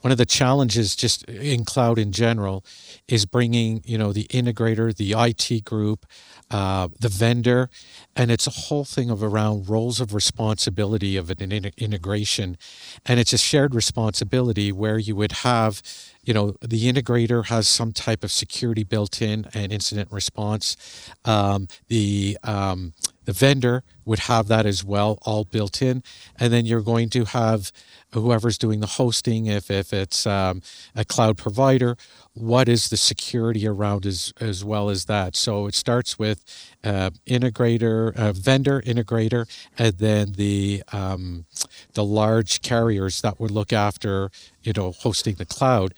one 0.00 0.12
of 0.12 0.18
the 0.18 0.26
challenges 0.26 0.94
just 0.94 1.24
in 1.24 1.64
cloud 1.64 1.98
in 1.98 2.12
general 2.12 2.64
is 3.08 3.26
bringing 3.26 3.82
you 3.84 3.98
know 3.98 4.12
the 4.12 4.24
integrator 4.24 4.94
the 4.94 5.12
it 5.12 5.64
group 5.64 6.06
uh, 6.50 6.88
the 7.00 7.08
vendor 7.08 7.68
and 8.16 8.30
it's 8.30 8.46
a 8.46 8.50
whole 8.50 8.84
thing 8.84 9.10
of 9.10 9.22
around 9.22 9.68
roles 9.68 10.00
of 10.00 10.12
responsibility 10.12 11.16
of 11.16 11.30
an 11.30 11.52
in- 11.52 11.72
integration. 11.76 12.58
And 13.06 13.20
it's 13.20 13.32
a 13.32 13.38
shared 13.38 13.74
responsibility 13.74 14.72
where 14.72 14.98
you 14.98 15.14
would 15.16 15.32
have 15.32 15.82
you 16.24 16.34
know 16.34 16.56
the 16.60 16.92
integrator 16.92 17.46
has 17.46 17.68
some 17.68 17.92
type 17.92 18.22
of 18.24 18.30
security 18.30 18.84
built 18.84 19.22
in 19.22 19.46
and 19.54 19.72
incident 19.72 20.10
response 20.12 20.76
um, 21.24 21.68
the 21.88 22.36
um, 22.42 22.92
the 23.28 23.34
vendor 23.34 23.82
would 24.06 24.20
have 24.20 24.48
that 24.48 24.64
as 24.64 24.82
well, 24.82 25.18
all 25.20 25.44
built 25.44 25.82
in. 25.82 26.02
And 26.40 26.50
then 26.50 26.64
you're 26.64 26.80
going 26.80 27.10
to 27.10 27.26
have 27.26 27.70
whoever's 28.14 28.56
doing 28.56 28.80
the 28.80 28.86
hosting, 28.86 29.44
if, 29.44 29.70
if 29.70 29.92
it's 29.92 30.26
um, 30.26 30.62
a 30.96 31.04
cloud 31.04 31.36
provider, 31.36 31.98
what 32.32 32.70
is 32.70 32.88
the 32.88 32.96
security 32.96 33.68
around 33.68 34.06
as, 34.06 34.32
as 34.40 34.64
well 34.64 34.88
as 34.88 35.04
that? 35.04 35.36
So 35.36 35.66
it 35.66 35.74
starts 35.74 36.18
with 36.18 36.42
uh, 36.82 37.10
integrator, 37.26 38.16
uh, 38.16 38.32
vendor, 38.32 38.80
integrator, 38.80 39.44
and 39.76 39.98
then 39.98 40.32
the 40.32 40.82
um, 40.90 41.44
the 41.92 42.04
large 42.04 42.62
carriers 42.62 43.20
that 43.20 43.38
would 43.38 43.50
look 43.50 43.74
after 43.74 44.30
you 44.62 44.72
know 44.74 44.92
hosting 44.92 45.34
the 45.34 45.44
cloud. 45.44 45.92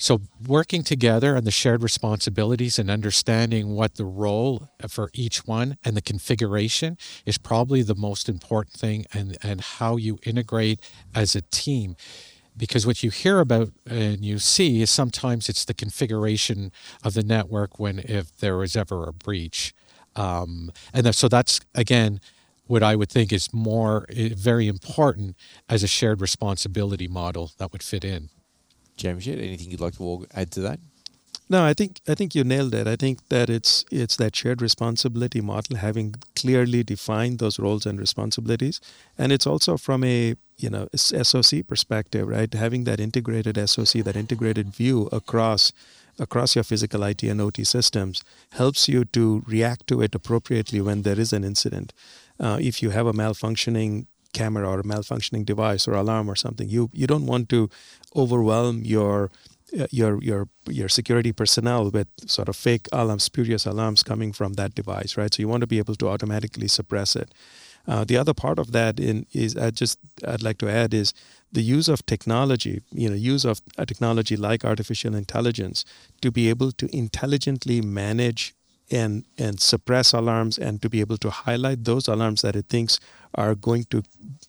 So, 0.00 0.22
working 0.48 0.82
together 0.82 1.36
and 1.36 1.46
the 1.46 1.50
shared 1.50 1.82
responsibilities 1.82 2.78
and 2.78 2.90
understanding 2.90 3.74
what 3.74 3.96
the 3.96 4.06
role 4.06 4.70
for 4.88 5.10
each 5.12 5.46
one 5.46 5.76
and 5.84 5.94
the 5.94 6.00
configuration 6.00 6.96
is 7.26 7.36
probably 7.36 7.82
the 7.82 7.94
most 7.94 8.26
important 8.26 8.72
thing, 8.72 9.04
and, 9.12 9.36
and 9.42 9.60
how 9.60 9.96
you 9.96 10.18
integrate 10.24 10.80
as 11.14 11.36
a 11.36 11.42
team. 11.42 11.96
Because 12.56 12.86
what 12.86 13.02
you 13.02 13.10
hear 13.10 13.40
about 13.40 13.72
and 13.86 14.24
you 14.24 14.38
see 14.38 14.80
is 14.80 14.90
sometimes 14.90 15.50
it's 15.50 15.66
the 15.66 15.74
configuration 15.74 16.72
of 17.04 17.12
the 17.12 17.22
network 17.22 17.78
when 17.78 17.98
if 17.98 18.34
there 18.38 18.62
is 18.62 18.76
ever 18.76 19.06
a 19.06 19.12
breach. 19.12 19.74
Um, 20.16 20.72
and 20.94 21.14
so 21.14 21.28
that's, 21.28 21.60
again, 21.74 22.22
what 22.66 22.82
I 22.82 22.96
would 22.96 23.10
think 23.10 23.34
is 23.34 23.52
more 23.52 24.06
eh, 24.08 24.30
very 24.34 24.66
important 24.66 25.36
as 25.68 25.82
a 25.82 25.86
shared 25.86 26.22
responsibility 26.22 27.06
model 27.06 27.50
that 27.58 27.70
would 27.72 27.82
fit 27.82 28.02
in. 28.02 28.30
Yet 29.04 29.38
anything 29.38 29.70
you'd 29.70 29.80
like 29.80 29.96
to 29.96 30.26
add 30.34 30.50
to 30.52 30.60
that? 30.60 30.80
No, 31.50 31.64
I 31.64 31.74
think 31.74 32.00
I 32.06 32.14
think 32.14 32.36
you 32.36 32.44
nailed 32.44 32.74
it. 32.74 32.86
I 32.86 32.94
think 32.94 33.28
that 33.28 33.50
it's 33.50 33.84
it's 33.90 34.16
that 34.16 34.36
shared 34.36 34.62
responsibility 34.62 35.40
model, 35.40 35.78
having 35.78 36.14
clearly 36.36 36.84
defined 36.84 37.40
those 37.40 37.58
roles 37.58 37.86
and 37.86 37.98
responsibilities, 37.98 38.80
and 39.18 39.32
it's 39.32 39.48
also 39.48 39.76
from 39.76 40.04
a 40.04 40.36
you 40.58 40.70
know 40.70 40.86
SOC 40.94 41.66
perspective, 41.66 42.28
right? 42.28 42.54
Having 42.54 42.84
that 42.84 43.00
integrated 43.00 43.56
SOC, 43.68 44.04
that 44.04 44.14
integrated 44.14 44.68
view 44.68 45.08
across 45.10 45.72
across 46.20 46.54
your 46.54 46.62
physical 46.62 47.02
IT 47.02 47.24
and 47.24 47.40
OT 47.40 47.64
systems 47.64 48.22
helps 48.52 48.88
you 48.88 49.04
to 49.06 49.42
react 49.46 49.88
to 49.88 50.02
it 50.02 50.14
appropriately 50.14 50.80
when 50.80 51.02
there 51.02 51.18
is 51.18 51.32
an 51.32 51.42
incident. 51.42 51.92
Uh, 52.38 52.58
if 52.60 52.80
you 52.80 52.90
have 52.90 53.06
a 53.06 53.12
malfunctioning 53.12 54.06
camera 54.32 54.68
or 54.68 54.80
a 54.80 54.84
malfunctioning 54.84 55.44
device 55.44 55.88
or 55.88 55.94
alarm 55.94 56.30
or 56.30 56.36
something. 56.36 56.68
You 56.68 56.90
you 56.92 57.06
don't 57.06 57.26
want 57.26 57.48
to 57.50 57.68
overwhelm 58.14 58.82
your 58.84 59.30
uh, 59.78 59.86
your 59.90 60.22
your 60.22 60.48
your 60.68 60.88
security 60.88 61.32
personnel 61.32 61.90
with 61.90 62.08
sort 62.26 62.48
of 62.48 62.56
fake 62.56 62.88
alarms, 62.92 63.22
spurious 63.22 63.66
alarms 63.66 64.02
coming 64.02 64.32
from 64.32 64.54
that 64.54 64.74
device, 64.74 65.16
right? 65.16 65.32
So 65.32 65.40
you 65.40 65.48
want 65.48 65.60
to 65.60 65.66
be 65.66 65.78
able 65.78 65.94
to 65.96 66.08
automatically 66.08 66.68
suppress 66.68 67.14
it. 67.14 67.32
Uh, 67.86 68.04
the 68.04 68.16
other 68.16 68.34
part 68.34 68.58
of 68.58 68.72
that 68.72 69.00
in, 69.00 69.26
is 69.32 69.56
I 69.56 69.70
just 69.70 69.98
I'd 70.26 70.42
like 70.42 70.58
to 70.58 70.68
add 70.68 70.92
is 70.92 71.14
the 71.52 71.62
use 71.62 71.88
of 71.88 72.04
technology, 72.06 72.82
you 72.90 73.08
know, 73.08 73.16
use 73.16 73.44
of 73.44 73.60
a 73.78 73.86
technology 73.86 74.36
like 74.36 74.64
artificial 74.64 75.14
intelligence 75.14 75.84
to 76.20 76.30
be 76.30 76.48
able 76.48 76.72
to 76.72 76.88
intelligently 76.96 77.80
manage 77.80 78.54
and 78.90 79.24
and 79.38 79.60
suppress 79.60 80.12
alarms 80.12 80.58
and 80.58 80.82
to 80.82 80.88
be 80.88 81.00
able 81.00 81.16
to 81.18 81.30
highlight 81.30 81.84
those 81.84 82.08
alarms 82.08 82.42
that 82.42 82.56
it 82.56 82.66
thinks 82.68 82.98
are 83.34 83.54
going 83.54 83.84
to 83.84 84.02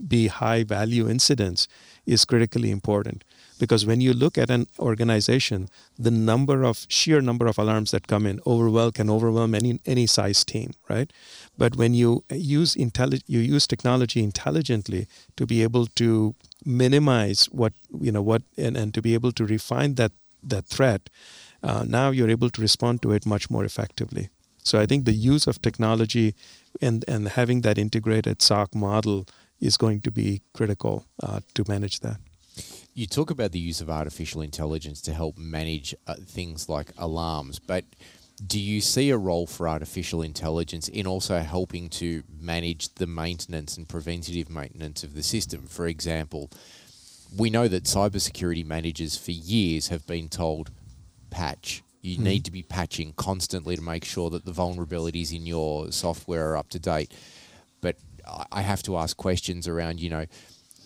be 0.08 0.28
high 0.28 0.64
value 0.64 1.08
incidents 1.08 1.68
is 2.06 2.26
critically 2.26 2.72
important 2.72 3.24
because 3.62 3.86
when 3.86 4.02
you 4.06 4.14
look 4.22 4.38
at 4.44 4.50
an 4.56 4.66
organization 4.90 5.70
the 6.08 6.12
number 6.12 6.58
of 6.70 6.86
sheer 6.98 7.22
number 7.30 7.48
of 7.52 7.58
alarms 7.64 7.92
that 7.92 8.08
come 8.14 8.26
in 8.32 8.40
overwhelm 8.54 8.92
can 9.00 9.10
overwhelm 9.16 9.56
any 9.62 9.74
any 9.96 10.06
size 10.16 10.44
team 10.54 10.72
right 10.94 11.14
but 11.64 11.76
when 11.82 11.94
you 12.02 12.24
use 12.30 12.76
intelli- 12.86 13.24
you 13.36 13.40
use 13.56 13.68
technology 13.74 14.24
intelligently 14.30 15.08
to 15.38 15.46
be 15.54 15.62
able 15.68 15.86
to 16.04 16.36
minimize 16.66 17.46
what 17.62 17.74
you 18.08 18.12
know 18.12 18.26
what 18.32 18.42
and, 18.58 18.76
and 18.76 18.94
to 18.96 19.02
be 19.08 19.14
able 19.20 19.32
to 19.40 19.46
refine 19.46 19.96
that 20.02 20.12
that 20.54 20.66
threat 20.66 21.10
uh, 21.64 21.86
now 21.88 22.10
you're 22.10 22.30
able 22.30 22.50
to 22.50 22.62
respond 22.62 23.02
to 23.02 23.12
it 23.12 23.26
much 23.26 23.50
more 23.50 23.64
effectively. 23.64 24.30
So 24.64 24.80
I 24.80 24.86
think 24.86 25.06
the 25.06 25.14
use 25.14 25.48
of 25.48 25.62
technology 25.62 26.36
and, 26.82 27.04
and 27.08 27.30
having 27.30 27.62
that 27.62 27.78
integrated 27.78 28.42
SOC 28.42 28.76
model 28.76 29.28
is 29.60 29.78
going 29.78 30.02
to 30.02 30.12
be 30.12 30.42
critical 30.54 31.06
uh, 31.22 31.42
to 31.54 31.64
manage 31.68 32.00
that. 32.02 32.20
You 33.02 33.08
talk 33.08 33.32
about 33.32 33.52
the 33.52 33.58
use 33.58 33.82
of 33.82 33.90
artificial 33.90 34.44
intelligence 34.44 35.02
to 35.02 35.14
help 35.16 35.36
manage 35.36 35.96
uh, 36.06 36.14
things 36.24 36.70
like 36.70 36.92
alarms, 37.00 37.58
but 37.58 37.84
do 38.46 38.60
you 38.60 38.80
see 38.80 39.10
a 39.10 39.18
role 39.18 39.48
for 39.48 39.68
artificial 39.68 40.22
intelligence 40.22 40.88
in 40.88 41.08
also 41.08 41.40
helping 41.40 41.90
to 41.90 42.22
manage 42.40 42.94
the 42.94 43.08
maintenance 43.08 43.76
and 43.76 43.90
preventative 43.90 44.52
maintenance 44.52 45.04
of 45.04 45.16
the 45.16 45.24
system? 45.24 45.66
For 45.66 45.88
example, 45.88 46.52
we 47.36 47.50
know 47.50 47.68
that 47.68 47.86
cybersecurity 47.86 48.64
managers 48.64 49.18
for 49.18 49.32
years 49.32 49.88
have 49.88 50.06
been 50.06 50.30
told 50.30 50.70
patch. 51.32 51.82
You 52.04 52.20
mm. 52.20 52.24
need 52.24 52.46
to 52.46 52.52
be 52.52 52.62
patching 52.62 53.14
constantly 53.18 53.76
to 53.76 53.82
make 53.82 54.06
sure 54.06 54.30
that 54.30 54.46
the 54.46 54.52
vulnerabilities 54.52 55.36
in 55.36 55.48
your 55.48 55.92
software 55.92 56.52
are 56.52 56.58
up 56.58 56.70
to 56.70 56.78
date. 56.78 57.12
But 57.82 57.96
I 58.52 58.62
have 58.62 58.84
to 58.84 58.98
ask 58.98 59.18
questions 59.18 59.68
around, 59.68 60.00
you 60.00 60.12
know, 60.12 60.28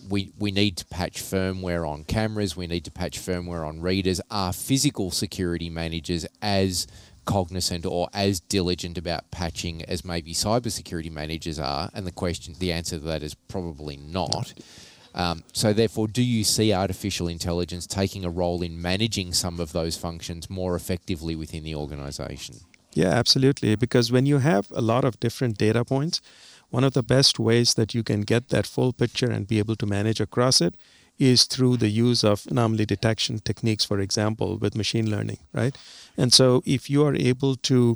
we, 0.09 0.31
we 0.37 0.51
need 0.51 0.77
to 0.77 0.85
patch 0.85 1.21
firmware 1.21 1.87
on 1.87 2.03
cameras, 2.03 2.55
we 2.55 2.67
need 2.67 2.85
to 2.85 2.91
patch 2.91 3.19
firmware 3.19 3.67
on 3.67 3.81
readers. 3.81 4.21
Are 4.31 4.53
physical 4.53 5.11
security 5.11 5.69
managers 5.69 6.25
as 6.41 6.87
cognizant 7.25 7.85
or 7.85 8.07
as 8.13 8.39
diligent 8.39 8.97
about 8.97 9.31
patching 9.31 9.83
as 9.85 10.05
maybe 10.05 10.33
cybersecurity 10.33 11.11
managers 11.11 11.59
are? 11.59 11.89
And 11.93 12.05
the 12.05 12.11
question, 12.11 12.55
the 12.59 12.71
answer 12.71 12.97
to 12.97 13.05
that 13.05 13.23
is 13.23 13.33
probably 13.33 13.97
not. 13.97 14.53
Um, 15.13 15.43
so, 15.53 15.71
therefore, 15.71 16.09
do 16.09 16.21
you 16.21 16.43
see 16.43 16.73
artificial 16.73 17.29
intelligence 17.29 17.87
taking 17.87 18.25
a 18.25 18.29
role 18.29 18.61
in 18.61 18.81
managing 18.81 19.33
some 19.33 19.61
of 19.61 19.71
those 19.71 19.95
functions 19.95 20.49
more 20.49 20.75
effectively 20.75 21.37
within 21.37 21.63
the 21.63 21.73
organization? 21.73 22.57
Yeah, 22.93 23.09
absolutely. 23.09 23.75
Because 23.75 24.11
when 24.11 24.25
you 24.25 24.39
have 24.39 24.71
a 24.71 24.81
lot 24.81 25.05
of 25.05 25.19
different 25.19 25.57
data 25.57 25.85
points, 25.85 26.21
one 26.69 26.83
of 26.83 26.93
the 26.93 27.03
best 27.03 27.39
ways 27.39 27.73
that 27.75 27.93
you 27.93 28.03
can 28.03 28.21
get 28.21 28.49
that 28.49 28.65
full 28.65 28.93
picture 28.93 29.29
and 29.29 29.47
be 29.47 29.59
able 29.59 29.75
to 29.77 29.85
manage 29.85 30.19
across 30.19 30.61
it 30.61 30.75
is 31.17 31.45
through 31.45 31.77
the 31.77 31.87
use 31.87 32.23
of 32.23 32.45
anomaly 32.49 32.85
detection 32.85 33.39
techniques, 33.39 33.85
for 33.85 33.99
example, 33.99 34.57
with 34.57 34.75
machine 34.75 35.09
learning, 35.09 35.37
right? 35.53 35.77
And 36.17 36.33
so, 36.33 36.61
if 36.65 36.89
you 36.89 37.05
are 37.05 37.15
able 37.15 37.55
to 37.55 37.95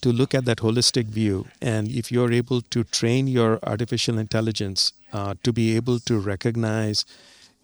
to 0.00 0.10
look 0.10 0.34
at 0.34 0.46
that 0.46 0.58
holistic 0.58 1.06
view, 1.06 1.46
and 1.60 1.88
if 1.88 2.10
you're 2.10 2.32
able 2.32 2.62
to 2.62 2.82
train 2.82 3.26
your 3.26 3.58
artificial 3.62 4.18
intelligence 4.18 4.94
uh, 5.12 5.34
to 5.42 5.52
be 5.52 5.76
able 5.76 5.98
to 5.98 6.18
recognize 6.18 7.04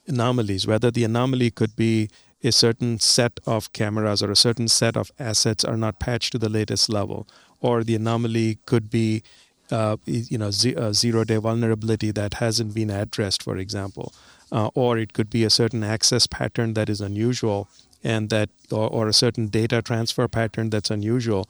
anomalies, 0.07 0.67
whether 0.67 0.91
the 0.91 1.05
anomaly 1.05 1.51
could 1.51 1.75
be 1.75 2.11
a 2.45 2.53
certain 2.53 2.99
set 2.99 3.41
of 3.47 3.73
cameras 3.73 4.23
or 4.23 4.31
a 4.31 4.37
certain 4.37 4.69
set 4.69 4.97
of 4.97 5.11
assets 5.19 5.65
are 5.65 5.77
not 5.77 5.99
patched 5.99 6.33
to 6.33 6.39
the 6.39 6.51
latest 6.51 6.91
level, 6.91 7.27
or 7.61 7.83
the 7.83 7.95
anomaly 7.95 8.59
could 8.67 8.91
be 8.91 9.23
uh, 9.71 9.97
you 10.07 10.39
know 10.39 10.49
a 10.49 10.95
zero 10.95 11.25
day 11.25 11.37
vulnerability 11.37 12.11
that 12.13 12.35
hasn't 12.35 12.75
been 12.75 12.91
addressed, 12.91 13.43
for 13.43 13.57
example, 13.57 14.13
uh, 14.53 14.71
or 14.75 14.99
it 14.99 15.13
could 15.13 15.31
be 15.31 15.45
a 15.45 15.51
certain 15.51 15.83
access 15.83 16.27
pattern 16.27 16.75
that 16.75 16.89
is 16.89 17.01
unusual 17.01 17.69
and 18.05 18.31
that 18.31 18.49
or, 18.71 18.89
or 18.89 19.09
a 19.09 19.13
certain 19.13 19.49
data 19.49 19.83
transfer 19.83 20.29
pattern 20.29 20.71
that's 20.71 20.91
unusual, 20.91 21.49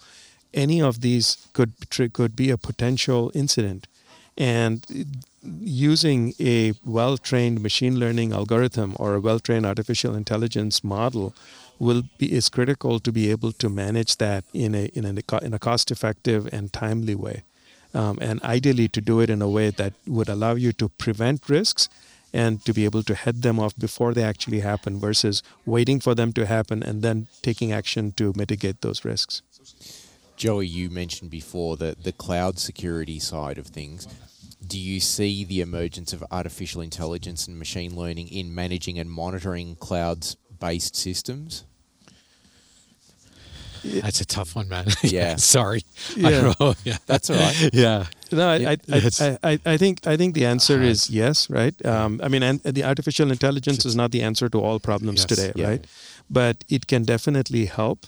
any 0.55 0.81
of 0.81 1.01
these 1.01 1.47
could 1.53 1.73
could 2.13 2.35
be 2.35 2.51
a 2.51 2.59
potential 2.59 3.31
incident. 3.35 3.87
And 4.39 5.17
using 5.61 6.35
a 6.39 6.75
well-trained 6.85 7.63
machine 7.63 7.99
learning 7.99 8.33
algorithm 8.33 8.95
or 8.99 9.15
a 9.15 9.21
well-trained 9.21 9.65
artificial 9.65 10.15
intelligence 10.15 10.85
model 10.85 11.35
will 11.79 12.03
be 12.19 12.33
is 12.33 12.49
critical 12.49 12.99
to 13.01 13.13
be 13.13 13.31
able 13.31 13.53
to 13.53 13.69
manage 13.69 14.17
that 14.17 14.45
in 14.53 14.75
a 14.75 14.87
in 14.95 15.05
a 15.05 15.45
in 15.45 15.55
a 15.55 15.59
cost-effective 15.59 16.49
and 16.53 16.73
timely 16.73 17.15
way, 17.15 17.43
um, 17.97 18.19
and 18.21 18.43
ideally 18.43 18.89
to 18.89 19.01
do 19.01 19.21
it 19.21 19.31
in 19.31 19.41
a 19.41 19.49
way 19.49 19.71
that 19.71 19.95
would 20.07 20.29
allow 20.29 20.55
you 20.55 20.73
to 20.73 20.89
prevent 20.91 21.49
risks 21.49 21.89
and 22.33 22.63
to 22.67 22.73
be 22.75 22.85
able 22.85 23.03
to 23.03 23.15
head 23.15 23.41
them 23.41 23.59
off 23.59 23.75
before 23.79 24.13
they 24.13 24.23
actually 24.23 24.61
happen 24.61 25.01
versus 25.01 25.43
waiting 25.65 25.99
for 25.99 26.15
them 26.15 26.33
to 26.35 26.45
happen 26.45 26.83
and 26.83 27.03
then 27.03 27.27
taking 27.41 27.73
action 27.73 28.13
to 28.13 28.35
mitigate 28.37 28.83
those 28.83 29.05
risks. 29.05 29.41
Joey, 30.37 30.67
you 30.67 30.91
mentioned 30.91 31.31
before 31.31 31.79
that 31.79 32.05
the 32.05 32.13
cloud 32.13 32.59
security 32.59 33.19
side 33.19 33.57
of 33.57 33.69
things. 33.69 34.07
Do 34.67 34.79
you 34.79 35.01
see 35.01 35.45
the 35.45 35.63
emergence 35.63 36.13
of 36.13 36.23
artificial 36.31 36.83
intelligence 36.83 37.49
and 37.49 37.59
machine 37.59 37.97
learning 37.97 38.29
in 38.29 38.55
managing 38.55 38.99
and 38.99 39.11
monitoring 39.11 39.77
clouds 39.77 40.37
based 40.61 40.95
systems? 40.95 41.65
That's 44.03 44.21
a 44.21 44.25
tough 44.25 44.55
one, 44.57 44.69
man. 44.69 44.87
Yeah. 45.03 45.37
Sorry. 45.37 45.83
Yeah. 46.17 46.53
yeah. 46.85 46.97
That's 47.07 47.31
all 47.31 47.37
right. 47.39 47.71
Yeah. 47.73 48.07
No, 48.33 48.49
I, 48.49 48.57
I, 48.73 48.77
I, 48.93 49.39
I, 49.45 49.59
I, 49.75 49.77
think 49.77 50.07
I 50.07 50.17
think 50.17 50.35
the 50.35 50.47
answer 50.47 50.83
is 50.83 51.09
yes, 51.11 51.49
right? 51.49 51.75
Um, 51.87 52.21
I 52.25 52.29
mean, 52.29 52.43
and 52.43 52.61
the 52.63 52.83
artificial 52.85 53.31
intelligence 53.31 53.85
is 53.87 53.95
not 53.95 54.11
the 54.11 54.23
answer 54.23 54.49
to 54.49 54.59
all 54.61 54.81
problems 54.81 55.21
Yes. 55.21 55.27
today, 55.27 55.53
Yeah. 55.55 55.69
right? 55.69 55.85
But 56.29 56.57
it 56.69 56.87
can 56.87 57.05
definitely 57.05 57.67
help. 57.67 57.99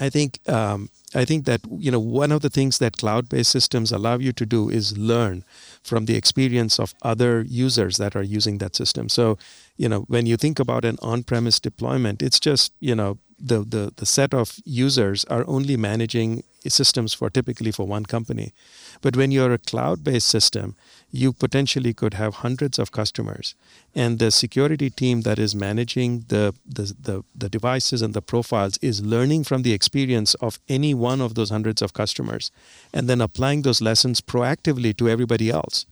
I 0.00 0.10
think 0.10 0.38
um, 0.48 0.88
I 1.14 1.24
think 1.24 1.44
that 1.46 1.60
you 1.78 1.90
know 1.90 2.00
one 2.00 2.32
of 2.32 2.42
the 2.42 2.50
things 2.50 2.78
that 2.78 2.96
cloud-based 2.98 3.50
systems 3.50 3.92
allow 3.92 4.18
you 4.18 4.32
to 4.32 4.46
do 4.46 4.68
is 4.68 4.98
learn 4.98 5.44
from 5.82 6.06
the 6.06 6.16
experience 6.16 6.78
of 6.78 6.94
other 7.02 7.42
users 7.42 7.96
that 7.98 8.16
are 8.16 8.22
using 8.22 8.58
that 8.58 8.76
system. 8.76 9.08
So, 9.08 9.38
you 9.76 9.88
know, 9.88 10.00
when 10.08 10.26
you 10.26 10.36
think 10.36 10.58
about 10.58 10.84
an 10.84 10.98
on-premise 11.02 11.60
deployment, 11.60 12.22
it's 12.22 12.40
just 12.40 12.72
you 12.80 12.94
know 12.94 13.18
the 13.38 13.60
the 13.60 13.92
the 13.96 14.06
set 14.06 14.34
of 14.34 14.58
users 14.64 15.24
are 15.26 15.44
only 15.46 15.76
managing 15.76 16.42
systems 16.72 17.14
for 17.14 17.30
typically 17.30 17.72
for 17.72 17.86
one 17.86 18.06
company. 18.06 18.52
But 19.00 19.16
when 19.16 19.30
you're 19.30 19.52
a 19.52 19.58
cloud-based 19.58 20.26
system, 20.26 20.76
you 21.10 21.32
potentially 21.32 21.92
could 21.94 22.14
have 22.14 22.34
hundreds 22.34 22.78
of 22.78 22.90
customers, 22.90 23.54
and 23.94 24.18
the 24.18 24.30
security 24.30 24.90
team 24.90 25.22
that 25.22 25.38
is 25.38 25.54
managing 25.54 26.24
the 26.28 26.54
the 26.66 26.94
the, 27.00 27.22
the 27.34 27.48
devices 27.48 28.02
and 28.02 28.14
the 28.14 28.22
profiles 28.22 28.78
is 28.78 29.02
learning 29.02 29.44
from 29.44 29.62
the 29.62 29.72
experience 29.72 30.34
of 30.34 30.58
any 30.68 30.94
one 30.94 31.20
of 31.20 31.34
those 31.34 31.50
hundreds 31.50 31.82
of 31.82 31.92
customers, 31.92 32.50
and 32.92 33.08
then 33.08 33.20
applying 33.20 33.62
those 33.62 33.80
lessons 33.80 34.20
proactively 34.20 34.96
to 34.96 35.08
everybody 35.08 35.50
else. 35.50 35.86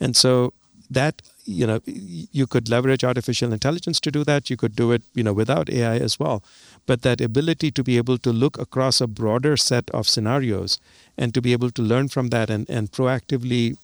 And 0.00 0.16
so 0.16 0.52
that 0.90 1.22
you 1.44 1.66
know 1.66 1.80
you 1.86 2.46
could 2.46 2.68
leverage 2.68 3.04
artificial 3.04 3.52
intelligence 3.52 4.00
to 4.00 4.10
do 4.10 4.24
that. 4.24 4.50
You 4.50 4.56
could 4.56 4.76
do 4.76 4.92
it 4.92 5.02
you 5.14 5.22
know 5.22 5.32
without 5.32 5.70
AI 5.70 5.96
as 5.96 6.18
well. 6.18 6.42
But 6.86 7.02
that 7.02 7.20
ability 7.20 7.70
to 7.72 7.82
be 7.82 7.96
able 7.96 8.18
to 8.18 8.32
look 8.32 8.58
across 8.58 9.00
a 9.00 9.06
broader 9.06 9.56
set 9.56 9.90
of 9.90 10.08
scenarios 10.08 10.78
and 11.16 11.32
to 11.34 11.40
be 11.40 11.52
able 11.52 11.70
to 11.70 11.82
learn 11.82 12.08
from 12.08 12.28
that 12.28 12.50
and, 12.50 12.68
and 12.68 12.90
proactively 12.92 13.76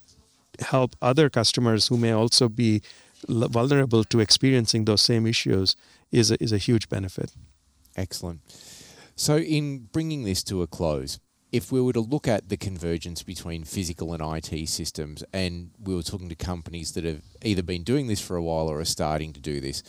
help 0.59 0.97
other 1.01 1.31
customers 1.31 1.89
who 1.89 1.97
may 1.97 2.13
also 2.13 2.49
be 2.49 2.83
vulnerable 3.29 4.05
to 4.05 4.21
experiencing 4.21 4.85
those 4.85 5.03
same 5.03 5.27
issues 5.27 5.77
is 6.11 6.31
a, 6.31 6.43
is 6.43 6.53
a 6.53 6.59
huge 6.59 6.89
benefit. 6.89 7.33
Excellent. 7.97 8.41
So, 9.17 9.37
in 9.37 9.89
bringing 9.93 10.25
this 10.25 10.43
to 10.45 10.63
a 10.63 10.67
close, 10.67 11.21
if 11.53 11.73
we 11.73 11.81
were 11.81 11.93
to 11.93 12.01
look 12.01 12.29
at 12.29 12.49
the 12.49 12.57
convergence 12.57 13.23
between 13.23 13.65
physical 13.65 14.13
and 14.15 14.23
IT 14.23 14.69
systems, 14.69 15.25
and 15.33 15.71
we 15.83 15.95
were 15.95 16.03
talking 16.03 16.29
to 16.29 16.35
companies 16.35 16.93
that 16.93 17.05
have 17.05 17.23
either 17.43 17.63
been 17.63 17.83
doing 17.83 18.07
this 18.07 18.21
for 18.21 18.37
a 18.37 18.43
while 18.43 18.69
or 18.69 18.81
are 18.81 18.85
starting 18.85 19.33
to 19.33 19.41
do 19.41 19.61
this, 19.61 19.83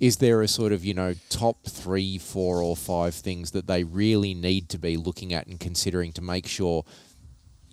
is 0.00 0.18
there 0.18 0.42
a 0.42 0.48
sort 0.48 0.72
of, 0.72 0.84
you 0.84 0.94
know, 0.94 1.14
top 1.30 1.64
three, 1.64 2.18
four, 2.18 2.62
or 2.62 2.76
five 2.76 3.14
things 3.14 3.52
that 3.52 3.66
they 3.66 3.84
really 3.84 4.34
need 4.34 4.68
to 4.68 4.78
be 4.78 4.96
looking 4.96 5.32
at 5.32 5.46
and 5.46 5.58
considering 5.58 6.12
to 6.12 6.22
make 6.22 6.46
sure, 6.46 6.84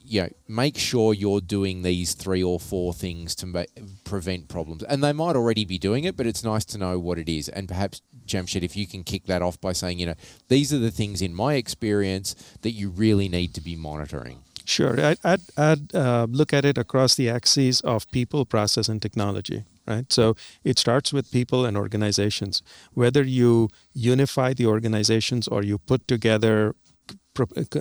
you 0.03 0.21
know, 0.21 0.29
make 0.47 0.77
sure 0.77 1.13
you're 1.13 1.41
doing 1.41 1.81
these 1.81 2.13
three 2.13 2.43
or 2.43 2.59
four 2.59 2.93
things 2.93 3.35
to 3.35 3.45
ma- 3.45 3.63
prevent 4.03 4.47
problems? 4.47 4.83
And 4.83 5.03
they 5.03 5.13
might 5.13 5.35
already 5.35 5.65
be 5.65 5.77
doing 5.77 6.03
it, 6.03 6.15
but 6.17 6.27
it's 6.27 6.43
nice 6.43 6.65
to 6.65 6.77
know 6.77 6.99
what 6.99 7.17
it 7.17 7.29
is. 7.29 7.49
And 7.49 7.67
perhaps, 7.67 8.01
Jamshed, 8.25 8.63
if 8.63 8.75
you 8.75 8.87
can 8.87 9.03
kick 9.03 9.25
that 9.25 9.41
off 9.41 9.59
by 9.59 9.73
saying, 9.73 9.99
you 9.99 10.05
know, 10.05 10.15
these 10.49 10.73
are 10.73 10.79
the 10.79 10.91
things 10.91 11.21
in 11.21 11.33
my 11.33 11.55
experience 11.55 12.35
that 12.61 12.71
you 12.71 12.89
really 12.89 13.29
need 13.29 13.53
to 13.55 13.61
be 13.61 13.75
monitoring. 13.75 14.43
Sure. 14.65 14.99
I'd, 14.99 15.17
I'd, 15.23 15.41
I'd 15.57 15.95
uh, 15.95 16.27
look 16.29 16.53
at 16.53 16.63
it 16.63 16.77
across 16.77 17.15
the 17.15 17.29
axes 17.29 17.81
of 17.81 18.09
people, 18.11 18.45
process, 18.45 18.87
and 18.87 19.01
technology, 19.01 19.65
right? 19.85 20.11
So 20.11 20.35
it 20.63 20.79
starts 20.79 21.11
with 21.11 21.31
people 21.31 21.65
and 21.65 21.75
organizations. 21.75 22.63
Whether 22.93 23.23
you 23.23 23.69
unify 23.93 24.53
the 24.53 24.65
organizations 24.65 25.49
or 25.49 25.63
you 25.63 25.77
put 25.79 26.07
together 26.07 26.75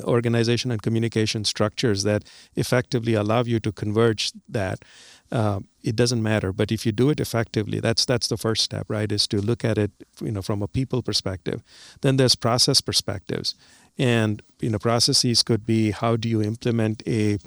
organization 0.05 0.71
and 0.71 0.83
communication 0.83 1.45
structures 1.45 2.03
that 2.03 2.25
effectively 2.57 3.15
allow 3.15 3.43
you 3.43 3.61
to 3.61 3.73
converge 3.73 4.33
that, 4.49 4.85
uh, 5.31 5.61
it 5.83 5.97
doesn't 5.97 6.23
matter. 6.23 6.53
But 6.53 6.71
if 6.71 6.85
you 6.87 6.93
do 6.93 7.11
it 7.11 7.21
effectively, 7.21 7.81
that's 7.81 8.05
that's 8.05 8.29
the 8.29 8.37
first 8.37 8.63
step, 8.63 8.87
right? 8.89 9.11
Is 9.11 9.27
to 9.29 9.41
look 9.41 9.65
at 9.65 9.79
it, 9.79 9.91
you 10.21 10.31
know, 10.31 10.43
from 10.43 10.63
a 10.63 10.69
people 10.69 11.03
perspective. 11.03 11.63
Then 12.03 12.17
there's 12.17 12.35
process 12.35 12.81
perspectives, 12.81 13.55
and 13.99 14.43
you 14.61 14.71
know, 14.71 14.79
processes 14.79 15.43
could 15.43 15.65
be 15.67 15.91
how 15.91 16.17
do 16.17 16.29
you 16.29 16.43
implement 16.43 17.03
a 17.07 17.39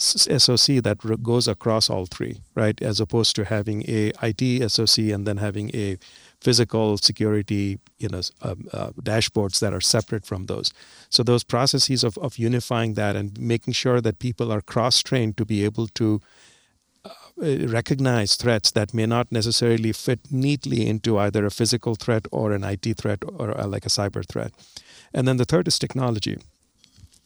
SOC 0.00 0.82
that 0.82 0.98
goes 1.22 1.46
across 1.46 1.90
all 1.90 2.06
three, 2.06 2.40
right? 2.54 2.80
As 2.82 3.00
opposed 3.00 3.36
to 3.36 3.44
having 3.44 3.84
a 3.88 4.12
IT 4.22 4.70
SOC 4.70 4.98
and 5.10 5.26
then 5.26 5.36
having 5.36 5.74
a 5.74 5.98
physical 6.40 6.96
security, 6.96 7.78
you 7.98 8.08
know, 8.08 8.22
um, 8.42 8.66
uh, 8.72 8.90
dashboards 9.02 9.60
that 9.60 9.74
are 9.74 9.80
separate 9.80 10.24
from 10.24 10.46
those. 10.46 10.72
So 11.10 11.22
those 11.22 11.44
processes 11.44 12.02
of, 12.02 12.16
of 12.18 12.38
unifying 12.38 12.94
that 12.94 13.14
and 13.14 13.38
making 13.38 13.74
sure 13.74 14.00
that 14.00 14.18
people 14.18 14.50
are 14.50 14.62
cross-trained 14.62 15.36
to 15.36 15.44
be 15.44 15.64
able 15.64 15.86
to 15.88 16.20
uh, 17.04 17.10
recognize 17.68 18.36
threats 18.36 18.70
that 18.70 18.94
may 18.94 19.06
not 19.06 19.30
necessarily 19.30 19.92
fit 19.92 20.20
neatly 20.30 20.86
into 20.86 21.18
either 21.18 21.44
a 21.44 21.50
physical 21.50 21.94
threat 21.94 22.26
or 22.30 22.52
an 22.52 22.64
IT 22.64 22.96
threat 22.96 23.22
or 23.26 23.58
uh, 23.58 23.66
like 23.66 23.84
a 23.84 23.90
cyber 23.90 24.26
threat. 24.26 24.52
And 25.12 25.28
then 25.28 25.36
the 25.36 25.44
third 25.44 25.68
is 25.68 25.78
technology. 25.78 26.38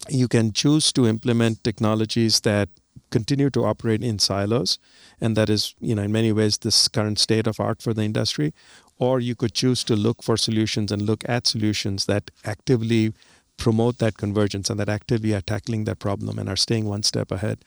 You 0.08 0.28
can 0.28 0.52
choose 0.52 0.92
to 0.92 1.06
implement 1.06 1.64
technologies 1.64 2.40
that 2.40 2.68
continue 3.10 3.50
to 3.50 3.64
operate 3.64 4.02
in 4.02 4.18
silos, 4.18 4.78
and 5.20 5.36
that 5.36 5.48
is, 5.48 5.74
you 5.80 5.94
know, 5.94 6.02
in 6.02 6.12
many 6.12 6.32
ways 6.32 6.58
this 6.58 6.88
current 6.88 7.18
state 7.18 7.46
of 7.46 7.60
art 7.60 7.82
for 7.82 7.94
the 7.94 8.02
industry. 8.02 8.52
Or 8.98 9.20
you 9.20 9.34
could 9.34 9.54
choose 9.54 9.84
to 9.84 9.96
look 9.96 10.22
for 10.22 10.36
solutions 10.36 10.92
and 10.92 11.02
look 11.02 11.24
at 11.28 11.46
solutions 11.46 12.06
that 12.06 12.30
actively 12.44 13.12
promote 13.56 13.98
that 13.98 14.16
convergence 14.16 14.70
and 14.70 14.78
that 14.80 14.88
actively 14.88 15.34
are 15.34 15.40
tackling 15.40 15.84
that 15.84 15.98
problem 15.98 16.38
and 16.38 16.48
are 16.48 16.56
staying 16.56 16.86
one 16.86 17.02
step 17.02 17.30
ahead. 17.30 17.58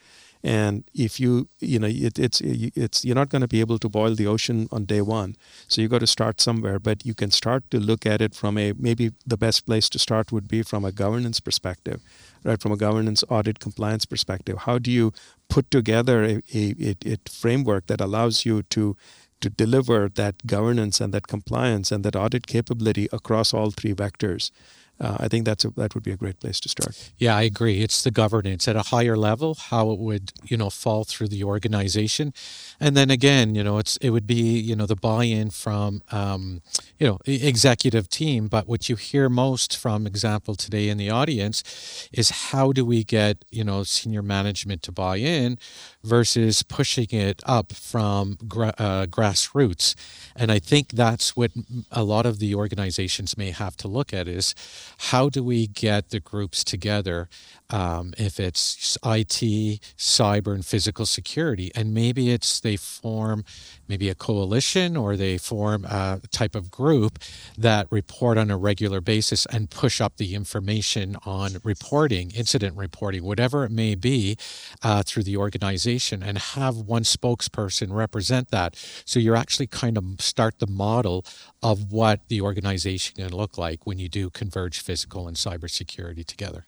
And 0.43 0.83
if 0.93 1.19
you, 1.19 1.49
you 1.59 1.79
know, 1.79 1.87
it, 1.87 2.19
it's 2.19 2.41
it's 2.41 3.03
you're 3.03 3.15
not 3.15 3.29
going 3.29 3.41
to 3.41 3.47
be 3.47 3.59
able 3.59 3.79
to 3.79 3.89
boil 3.89 4.13
the 4.13 4.27
ocean 4.27 4.69
on 4.71 4.85
day 4.85 5.01
one. 5.01 5.35
So 5.67 5.81
you've 5.81 5.91
got 5.91 6.01
to 6.01 6.07
start 6.07 6.39
somewhere. 6.39 6.79
But 6.79 7.05
you 7.05 7.15
can 7.15 7.31
start 7.31 7.69
to 7.71 7.79
look 7.79 8.05
at 8.05 8.21
it 8.21 8.35
from 8.35 8.57
a 8.57 8.73
maybe 8.77 9.11
the 9.25 9.37
best 9.37 9.65
place 9.65 9.89
to 9.89 9.99
start 9.99 10.31
would 10.31 10.47
be 10.47 10.61
from 10.61 10.85
a 10.85 10.91
governance 10.91 11.39
perspective, 11.39 12.01
right? 12.43 12.61
From 12.61 12.71
a 12.71 12.77
governance 12.77 13.23
audit 13.29 13.59
compliance 13.59 14.05
perspective. 14.05 14.59
How 14.59 14.77
do 14.77 14.91
you 14.91 15.11
put 15.49 15.71
together 15.71 16.23
a, 16.23 16.41
a, 16.53 16.75
a, 16.79 17.13
a 17.13 17.17
framework 17.29 17.87
that 17.87 17.99
allows 17.99 18.45
you 18.45 18.61
to 18.63 18.95
to 19.41 19.49
deliver 19.49 20.09
that 20.09 20.45
governance 20.45 20.99
and 21.01 21.13
that 21.13 21.27
compliance 21.27 21.91
and 21.91 22.03
that 22.03 22.15
audit 22.15 22.47
capability 22.47 23.07
across 23.11 23.53
all 23.53 23.71
three 23.71 23.93
vectors? 23.93 24.51
Uh, 24.99 25.17
I 25.19 25.27
think 25.27 25.45
that's 25.45 25.63
a, 25.63 25.69
that 25.71 25.93
would 25.93 26.03
be 26.03 26.11
a 26.11 26.17
great 26.17 26.39
place 26.39 26.59
to 26.61 26.69
start. 26.69 27.11
Yeah, 27.17 27.35
I 27.35 27.43
agree. 27.43 27.81
It's 27.81 28.01
the 28.03 28.11
governance 28.11 28.67
at 28.67 28.75
a 28.75 28.83
higher 28.83 29.15
level, 29.15 29.55
how 29.55 29.91
it 29.91 29.99
would, 29.99 30.31
you 30.43 30.57
know, 30.57 30.69
fall 30.69 31.03
through 31.03 31.27
the 31.27 31.43
organization, 31.43 32.33
and 32.79 32.97
then 32.97 33.11
again, 33.11 33.55
you 33.55 33.63
know, 33.63 33.77
it's 33.77 33.97
it 33.97 34.09
would 34.09 34.25
be, 34.25 34.59
you 34.59 34.75
know, 34.75 34.85
the 34.85 34.95
buy-in 34.95 35.51
from, 35.51 36.01
um, 36.11 36.61
you 36.99 37.07
know, 37.07 37.19
executive 37.25 38.09
team. 38.09 38.47
But 38.47 38.67
what 38.67 38.89
you 38.89 38.95
hear 38.95 39.29
most 39.29 39.77
from 39.77 40.07
example 40.07 40.55
today 40.55 40.89
in 40.89 40.97
the 40.97 41.09
audience 41.11 41.63
is 42.11 42.29
how 42.51 42.71
do 42.71 42.83
we 42.83 43.03
get, 43.03 43.45
you 43.51 43.63
know, 43.63 43.83
senior 43.83 44.23
management 44.23 44.81
to 44.83 44.91
buy 44.91 45.17
in, 45.17 45.57
versus 46.03 46.63
pushing 46.63 47.07
it 47.11 47.41
up 47.45 47.73
from 47.73 48.37
gra- 48.47 48.73
uh, 48.77 49.05
grassroots, 49.05 49.95
and 50.35 50.51
I 50.51 50.59
think 50.59 50.89
that's 50.89 51.35
what 51.35 51.51
a 51.91 52.03
lot 52.03 52.25
of 52.25 52.39
the 52.39 52.55
organizations 52.55 53.37
may 53.37 53.51
have 53.51 53.77
to 53.77 53.87
look 53.87 54.13
at 54.13 54.27
is 54.27 54.55
how 54.97 55.29
do 55.29 55.43
we 55.43 55.67
get 55.67 56.09
the 56.09 56.19
groups 56.19 56.63
together 56.63 57.29
um, 57.69 58.13
if 58.17 58.39
it's 58.39 58.97
IT, 59.03 59.81
cyber, 59.97 60.53
and 60.53 60.65
physical 60.65 61.05
security. 61.05 61.71
And 61.75 61.93
maybe 61.93 62.31
it's 62.31 62.59
they 62.59 62.77
form 62.77 63.43
maybe 63.87 64.09
a 64.09 64.15
coalition 64.15 64.95
or 64.97 65.15
they 65.15 65.37
form 65.37 65.85
a 65.85 66.21
type 66.31 66.55
of 66.55 66.69
group 66.69 67.19
that 67.57 67.87
report 67.89 68.37
on 68.37 68.51
a 68.51 68.57
regular 68.57 69.01
basis 69.01 69.45
and 69.47 69.69
push 69.69 70.01
up 70.01 70.17
the 70.17 70.35
information 70.35 71.15
on 71.25 71.57
reporting, 71.63 72.31
incident 72.31 72.75
reporting, 72.77 73.23
whatever 73.23 73.63
it 73.63 73.71
may 73.71 73.95
be, 73.95 74.37
uh, 74.83 75.03
through 75.03 75.23
the 75.23 75.37
organization 75.37 76.23
and 76.23 76.37
have 76.37 76.77
one 76.77 77.03
spokesperson 77.03 77.91
represent 77.91 78.49
that. 78.51 78.75
So 79.05 79.19
you're 79.19 79.35
actually 79.35 79.67
kind 79.67 79.97
of 79.97 80.05
start 80.19 80.59
the 80.59 80.67
model 80.67 81.25
of 81.61 81.91
what 81.91 82.27
the 82.27 82.41
organization 82.41 83.15
can 83.15 83.35
look 83.35 83.57
like 83.57 83.85
when 83.85 83.99
you 83.99 84.09
do 84.09 84.29
converge 84.29 84.79
physical 84.79 85.27
and 85.27 85.37
cybersecurity 85.37 86.25
together. 86.25 86.65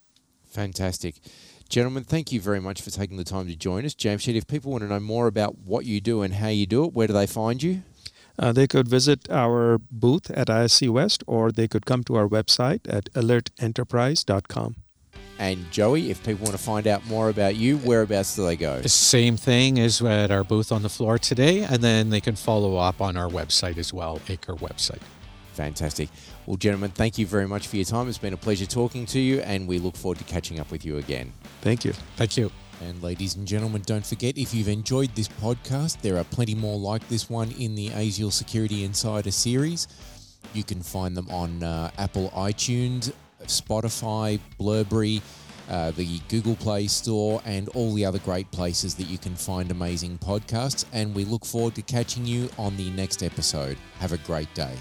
Fantastic. 0.50 1.16
Gentlemen, 1.70 2.04
thank 2.04 2.32
you 2.32 2.42
very 2.42 2.60
much 2.60 2.82
for 2.82 2.90
taking 2.90 3.18
the 3.18 3.24
time 3.24 3.46
to 3.48 3.56
join 3.56 3.86
us. 3.86 3.94
Jamshed, 3.94 4.34
if 4.34 4.48
people 4.48 4.72
want 4.72 4.82
to 4.82 4.88
know 4.88 5.00
more 5.00 5.28
about 5.28 5.60
what 5.60 5.86
you 5.86 6.02
do 6.02 6.24
and 6.24 6.34
how 6.34 6.48
you 6.48 6.66
do 6.66 6.84
it, 6.86 6.94
where 6.94 7.06
do 7.06 7.14
they 7.14 7.28
find 7.28 7.62
you? 7.62 7.84
Uh, 8.40 8.52
they 8.52 8.66
could 8.66 8.88
visit 8.88 9.30
our 9.30 9.78
booth 9.92 10.32
at 10.32 10.48
ISC 10.48 10.90
West 10.90 11.24
or 11.28 11.52
they 11.52 11.68
could 11.68 11.86
come 11.86 12.04
to 12.06 12.16
our 12.16 12.28
website 12.28 12.82
at 12.90 13.06
alertenterprise.com. 13.14 14.78
And 15.38 15.70
Joey, 15.72 16.10
if 16.10 16.24
people 16.24 16.46
want 16.46 16.58
to 16.58 16.64
find 16.64 16.88
out 16.88 17.06
more 17.06 17.30
about 17.30 17.56
you, 17.56 17.78
whereabouts 17.78 18.36
do 18.36 18.46
they 18.46 18.56
go? 18.56 18.82
The 18.82 18.90
same 18.90 19.38
thing 19.38 19.80
as 19.80 20.02
at 20.02 20.32
our 20.32 20.44
booth 20.44 20.72
on 20.72 20.82
the 20.82 20.90
floor 20.90 21.20
today, 21.20 21.60
and 21.60 21.84
then 21.84 22.10
they 22.10 22.20
can 22.20 22.36
follow 22.36 22.78
up 22.78 23.00
on 23.00 23.16
our 23.16 23.30
website 23.30 23.78
as 23.78 23.94
well, 23.94 24.20
ACRE 24.28 24.56
website. 24.56 25.02
Fantastic. 25.54 26.10
Well, 26.50 26.58
gentlemen, 26.58 26.90
thank 26.90 27.20
you 27.20 27.28
very 27.28 27.48
much 27.48 27.68
for 27.68 27.76
your 27.76 27.86
time. 27.86 28.10
It's 28.10 28.18
been 28.18 28.34
a 28.34 28.38
pleasure 28.38 28.66
talking 28.66 29.06
to 29.06 29.20
you, 29.20 29.40
and 29.42 29.68
we 29.68 29.78
look 29.78 29.96
forward 29.96 30.18
to 30.18 30.24
catching 30.24 30.60
up 30.60 30.72
with 30.72 30.84
you 30.84 30.98
again. 30.98 31.32
Thank 31.62 31.86
you. 31.86 31.94
Thank 32.16 32.38
you. 32.38 32.50
And 32.82 33.04
ladies 33.04 33.36
and 33.36 33.48
gentlemen, 33.48 33.84
don't 33.86 34.04
forget 34.04 34.36
if 34.36 34.52
you've 34.52 34.68
enjoyed 34.68 35.14
this 35.14 35.28
podcast, 35.28 36.02
there 36.02 36.18
are 36.18 36.24
plenty 36.24 36.56
more 36.56 36.80
like 36.80 37.08
this 37.08 37.30
one 37.30 37.52
in 37.60 37.76
the 37.76 37.90
ASIAL 37.90 38.32
Security 38.32 38.84
Insider 38.84 39.30
series. 39.30 39.88
You 40.56 40.64
can 40.64 40.82
find 40.82 41.16
them 41.16 41.30
on 41.30 41.62
uh, 41.62 41.92
Apple 42.00 42.32
iTunes, 42.32 43.14
Spotify, 43.44 44.40
Blubrry, 44.58 45.22
uh, 45.70 45.92
the 45.92 46.20
Google 46.30 46.56
Play 46.56 46.88
Store, 46.88 47.44
and 47.46 47.70
all 47.76 47.94
the 47.94 48.06
other 48.06 48.18
great 48.18 48.50
places 48.50 48.96
that 48.96 49.06
you 49.06 49.20
can 49.20 49.36
find 49.36 49.70
amazing 49.70 50.18
podcasts. 50.18 50.86
And 50.94 51.14
we 51.14 51.26
look 51.26 51.46
forward 51.46 51.76
to 51.76 51.84
catching 51.84 52.26
you 52.26 52.50
on 52.58 52.76
the 52.76 52.90
next 52.90 53.22
episode. 53.22 53.78
Have 54.00 54.14
a 54.14 54.18
great 54.18 54.52
day. 54.56 54.74